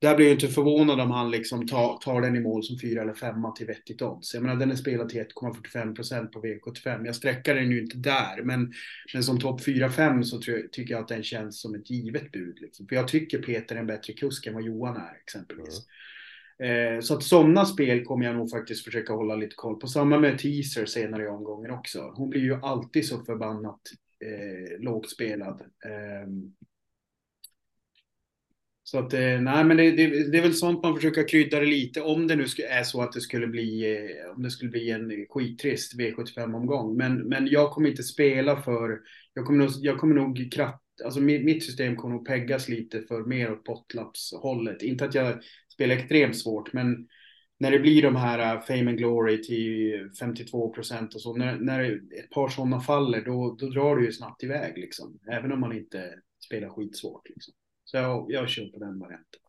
där 0.00 0.16
blir 0.16 0.26
jag 0.26 0.34
inte 0.34 0.48
förvånad 0.48 1.00
om 1.00 1.10
han 1.10 1.30
liksom 1.30 1.66
tar, 1.66 1.98
tar 1.98 2.20
den 2.20 2.36
i 2.36 2.40
mål 2.40 2.64
som 2.64 2.78
fyra 2.78 3.02
eller 3.02 3.12
femma 3.12 3.52
till 3.52 3.66
vettigt 3.66 4.02
odds. 4.02 4.34
Jag 4.34 4.42
menar 4.42 4.56
den 4.56 4.70
är 4.70 4.76
spelad 4.76 5.08
till 5.08 5.20
1,45 5.20 5.94
procent 5.94 6.32
på 6.32 6.42
V75. 6.42 7.06
Jag 7.06 7.16
sträckar 7.16 7.54
den 7.54 7.70
ju 7.70 7.80
inte 7.80 7.96
där, 7.96 8.42
men, 8.42 8.72
men 9.14 9.22
som 9.22 9.40
topp 9.40 9.60
4-5 9.60 10.22
så 10.22 10.40
jag, 10.46 10.72
tycker 10.72 10.94
jag 10.94 11.00
att 11.02 11.08
den 11.08 11.22
känns 11.22 11.60
som 11.60 11.74
ett 11.74 11.90
givet 11.90 12.32
bud. 12.32 12.60
Liksom. 12.60 12.86
För 12.88 12.96
jag 12.96 13.08
tycker 13.08 13.42
Peter 13.42 13.76
är 13.76 13.80
en 13.80 13.86
bättre 13.86 14.12
kusk 14.12 14.46
än 14.46 14.54
vad 14.54 14.62
Johan 14.62 14.96
är 14.96 15.16
exempelvis. 15.22 15.86
Mm. 16.58 16.96
Eh, 16.96 17.00
så 17.00 17.14
att 17.14 17.22
sådana 17.22 17.64
spel 17.64 18.04
kommer 18.04 18.26
jag 18.26 18.36
nog 18.36 18.50
faktiskt 18.50 18.84
försöka 18.84 19.12
hålla 19.12 19.34
lite 19.34 19.54
koll 19.54 19.80
på. 19.80 19.86
Samma 19.86 20.18
med 20.18 20.38
teaser 20.38 20.86
senare 20.86 21.24
i 21.24 21.28
omgången 21.28 21.70
också. 21.70 22.12
Hon 22.16 22.30
blir 22.30 22.40
ju 22.40 22.54
alltid 22.54 23.06
så 23.06 23.24
förbannat 23.24 23.80
eh, 24.24 24.80
lågt 24.80 25.10
spelad. 25.10 25.60
Eh, 25.60 26.28
så 28.90 28.98
att, 28.98 29.14
eh, 29.14 29.40
nej 29.40 29.64
men 29.64 29.76
det, 29.76 29.90
det, 29.90 30.30
det, 30.30 30.38
är 30.38 30.42
väl 30.42 30.54
sånt 30.54 30.82
man 30.82 30.94
försöker 30.94 31.28
krydda 31.28 31.60
det 31.60 31.66
lite 31.66 32.00
om 32.00 32.26
det 32.26 32.36
nu 32.36 32.44
är 32.70 32.82
så 32.82 33.02
att 33.02 33.12
det 33.12 33.20
skulle 33.20 33.46
bli, 33.46 33.96
eh, 33.96 34.34
om 34.36 34.42
det 34.42 34.50
skulle 34.50 34.70
bli 34.70 34.90
en 34.90 35.26
skittrist 35.28 35.98
V75-omgång. 35.98 36.96
Men, 36.96 37.28
men 37.28 37.46
jag 37.46 37.70
kommer 37.70 37.88
inte 37.88 38.02
spela 38.02 38.62
för, 38.62 38.98
jag 39.34 39.46
kommer 39.46 39.58
nog, 39.58 39.70
jag 39.80 39.98
kommer 39.98 40.14
nog 40.14 40.52
kratt, 40.52 40.82
alltså 41.04 41.20
mitt, 41.20 41.44
mitt 41.44 41.64
system 41.64 41.96
kommer 41.96 42.14
nog 42.14 42.26
peggas 42.26 42.68
lite 42.68 43.02
för 43.02 43.24
mer 43.24 43.52
åt 43.52 43.64
potlappshållet. 43.64 44.82
Inte 44.82 45.04
att 45.04 45.14
jag 45.14 45.38
spelar 45.72 45.96
extremt 45.96 46.36
svårt, 46.36 46.72
men 46.72 47.08
när 47.58 47.70
det 47.70 47.78
blir 47.78 48.02
de 48.02 48.16
här 48.16 48.54
äh, 48.54 48.60
Fame 48.60 48.90
and 48.90 48.98
Glory 48.98 49.42
till 49.42 50.10
52 50.20 50.72
procent 50.72 51.14
och 51.14 51.20
så, 51.20 51.36
när, 51.36 51.58
när 51.58 52.00
ett 52.18 52.30
par 52.30 52.48
sådana 52.48 52.80
faller, 52.80 53.24
då, 53.24 53.56
då 53.60 53.68
drar 53.68 53.96
det 53.96 54.04
ju 54.04 54.12
snabbt 54.12 54.42
iväg 54.42 54.78
liksom. 54.78 55.18
Även 55.32 55.52
om 55.52 55.60
man 55.60 55.76
inte 55.76 56.14
spelar 56.46 56.68
skitsvårt 56.68 57.28
liksom. 57.28 57.54
Så 57.90 57.96
jag, 57.96 58.26
jag 58.28 58.48
kör 58.48 58.64
på 58.64 58.78
den 58.78 58.98
varianten. 58.98 59.40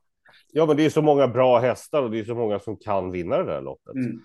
Ja, 0.51 0.65
men 0.65 0.77
det 0.77 0.85
är 0.85 0.89
så 0.89 1.01
många 1.01 1.27
bra 1.27 1.59
hästar 1.59 2.01
och 2.01 2.11
det 2.11 2.19
är 2.19 2.23
så 2.23 2.35
många 2.35 2.59
som 2.59 2.77
kan 2.77 3.11
vinna 3.11 3.37
det 3.37 3.43
där 3.43 3.61
loppet. 3.61 3.95
Mm. 3.95 4.21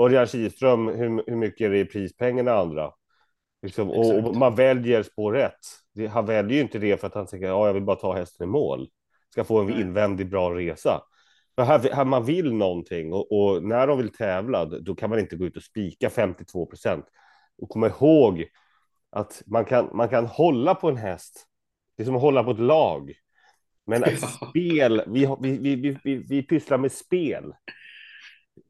Örjan 0.00 0.26
Kihlström, 0.26 0.88
hur, 0.88 1.22
hur 1.26 1.36
mycket 1.36 1.64
är 1.64 1.70
det 1.70 1.78
i 1.78 1.84
prispengen 1.84 2.48
i 2.48 2.50
andra? 2.50 2.92
Liksom, 3.62 3.90
och, 3.90 4.18
och, 4.18 4.36
man 4.36 4.54
väljer 4.54 5.02
spår 5.02 5.32
rätt. 5.32 5.58
Det, 5.94 6.06
han 6.06 6.26
väljer 6.26 6.56
ju 6.56 6.60
inte 6.60 6.78
det 6.78 7.00
för 7.00 7.06
att 7.06 7.14
han 7.14 7.26
tänker 7.26 7.46
ja, 7.46 7.66
jag 7.66 7.74
vill 7.74 7.82
bara 7.82 7.96
ta 7.96 8.16
hästen 8.16 8.48
i 8.48 8.50
mål. 8.50 8.88
Ska 9.30 9.44
få 9.44 9.60
en 9.60 9.80
invändig 9.80 10.30
bra 10.30 10.54
resa. 10.54 11.02
För 11.56 11.62
här, 11.62 11.92
här 11.92 12.04
man 12.04 12.24
vill 12.24 12.54
någonting 12.54 13.12
och, 13.12 13.32
och, 13.32 13.62
när 13.62 13.86
de 13.86 13.98
vill 13.98 14.12
tävla, 14.12 14.64
då 14.64 14.94
kan 14.94 15.10
man 15.10 15.18
inte 15.18 15.36
gå 15.36 15.44
ut 15.44 15.56
och 15.56 15.62
spika 15.62 16.10
52 16.10 16.66
procent. 16.66 17.04
Och 17.62 17.68
komma 17.68 17.86
ihåg 17.86 18.44
att 19.10 19.42
man 19.46 19.64
kan, 19.64 19.96
man 19.96 20.08
kan 20.08 20.26
hålla 20.26 20.74
på 20.74 20.88
en 20.88 20.96
häst. 20.96 21.46
Det 21.96 22.02
är 22.02 22.04
som 22.04 22.16
att 22.16 22.22
hålla 22.22 22.44
på 22.44 22.50
ett 22.50 22.58
lag. 22.58 23.12
Men 23.90 24.02
ja. 24.06 24.16
spel, 24.50 25.02
vi, 25.06 25.28
vi, 25.40 25.76
vi, 25.76 25.98
vi, 26.04 26.16
vi 26.16 26.42
pysslar 26.42 26.78
med 26.78 26.92
spel. 26.92 27.54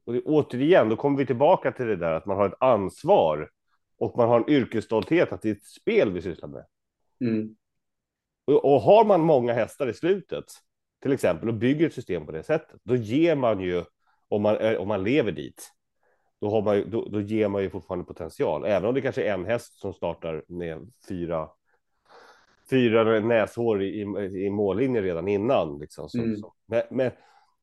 Och 0.05 0.13
det, 0.13 0.21
återigen, 0.21 0.89
då 0.89 0.95
kommer 0.95 1.17
vi 1.17 1.25
tillbaka 1.25 1.71
till 1.71 1.85
det 1.85 1.95
där 1.95 2.11
att 2.11 2.25
man 2.25 2.37
har 2.37 2.47
ett 2.47 2.61
ansvar 2.61 3.49
och 3.97 4.17
man 4.17 4.29
har 4.29 4.39
en 4.39 4.49
yrkesstolthet 4.49 5.31
att 5.31 5.41
det 5.41 5.49
är 5.49 5.55
ett 5.55 5.65
spel 5.65 6.11
vi 6.11 6.21
sysslar 6.21 6.49
med. 6.49 6.65
Mm. 7.21 7.55
Och, 8.45 8.65
och, 8.73 8.81
har 8.81 9.05
man 9.05 9.21
många 9.21 9.53
hästar 9.53 9.87
i 9.87 9.93
slutet, 9.93 10.45
till 11.01 11.11
exempel, 11.11 11.49
och 11.49 11.55
bygger 11.55 11.87
ett 11.87 11.93
system 11.93 12.25
på 12.25 12.31
det 12.31 12.43
sättet, 12.43 12.79
då 12.83 12.95
ger 12.95 13.35
man 13.35 13.59
ju, 13.59 13.83
om 14.27 14.41
man, 14.41 14.77
om 14.77 14.87
man 14.87 15.03
lever 15.03 15.31
dit, 15.31 15.71
då, 16.41 16.49
har 16.49 16.61
man, 16.61 16.89
då, 16.89 17.09
då 17.09 17.21
ger 17.21 17.47
man 17.47 17.63
ju 17.63 17.69
fortfarande 17.69 18.05
potential, 18.05 18.65
även 18.65 18.89
om 18.89 18.95
det 18.95 19.01
kanske 19.01 19.23
är 19.23 19.33
en 19.33 19.45
häst 19.45 19.79
som 19.79 19.93
startar 19.93 20.43
med 20.47 20.91
fyra 21.07 21.49
fyra 22.71 23.19
näshår 23.19 23.83
i, 23.83 24.01
i, 24.45 24.49
mållinjen 24.49 25.03
redan 25.03 25.27
innan. 25.27 25.79
Liksom, 25.79 26.09
så, 26.09 26.17
mm. 26.17 26.37
så. 26.37 26.53
Men, 26.65 26.81
men, 26.89 27.11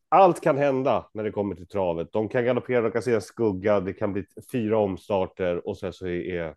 allt 0.08 0.40
kan 0.40 0.58
hända 0.58 1.10
när 1.14 1.24
det 1.24 1.30
kommer 1.30 1.54
till 1.54 1.68
travet. 1.68 2.12
De 2.12 2.28
kan 2.28 2.44
galoppera, 2.44 2.80
de 2.80 2.90
kan 2.90 3.02
se 3.02 3.14
en 3.14 3.20
skugga, 3.20 3.80
det 3.80 3.92
kan 3.92 4.12
bli 4.12 4.24
fyra 4.52 4.78
omstarter 4.78 5.68
och 5.68 5.78
sen 5.78 5.92
så 5.92 6.06
är, 6.06 6.54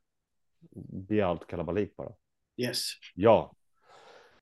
blir 1.08 1.24
allt 1.24 1.48
kalabalik 1.48 1.96
bara. 1.96 2.12
Yes. 2.58 2.78
Ja. 3.16 3.54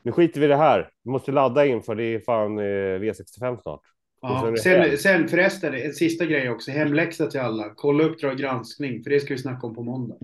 Nu 0.01 0.11
skiter 0.11 0.39
vi 0.39 0.45
i 0.45 0.49
det 0.49 0.55
här. 0.55 0.91
Vi 1.03 1.11
måste 1.11 1.31
ladda 1.31 1.65
in 1.65 1.81
för 1.81 1.95
det 1.95 2.03
är 2.03 2.19
fan 2.19 2.59
eh, 2.59 2.63
V65 2.99 3.61
snart. 3.61 3.81
Ja, 4.21 4.55
sen 4.63 4.75
är 4.75 4.89
det 4.89 4.97
sen, 4.97 5.27
förresten, 5.27 5.73
en 5.73 5.93
sista 5.93 6.25
grej 6.25 6.49
också. 6.49 6.71
Hemläxa 6.71 7.27
till 7.27 7.39
alla. 7.39 7.73
Kolla 7.75 8.03
Uppdrag 8.03 8.37
granskning, 8.37 9.03
för 9.03 9.09
det 9.09 9.19
ska 9.19 9.33
vi 9.33 9.39
snacka 9.39 9.67
om 9.67 9.75
på 9.75 9.83
måndag. 9.83 10.17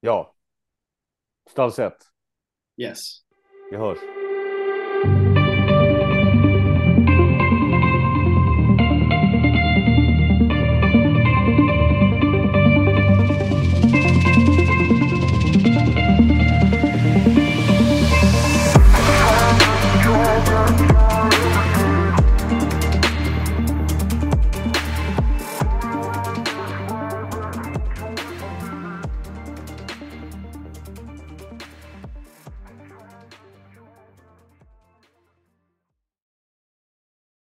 Ja. 0.00 0.34
Stallset. 1.50 1.96
Yes. 2.76 3.22
Vi 3.70 3.76
hörs. 3.76 3.98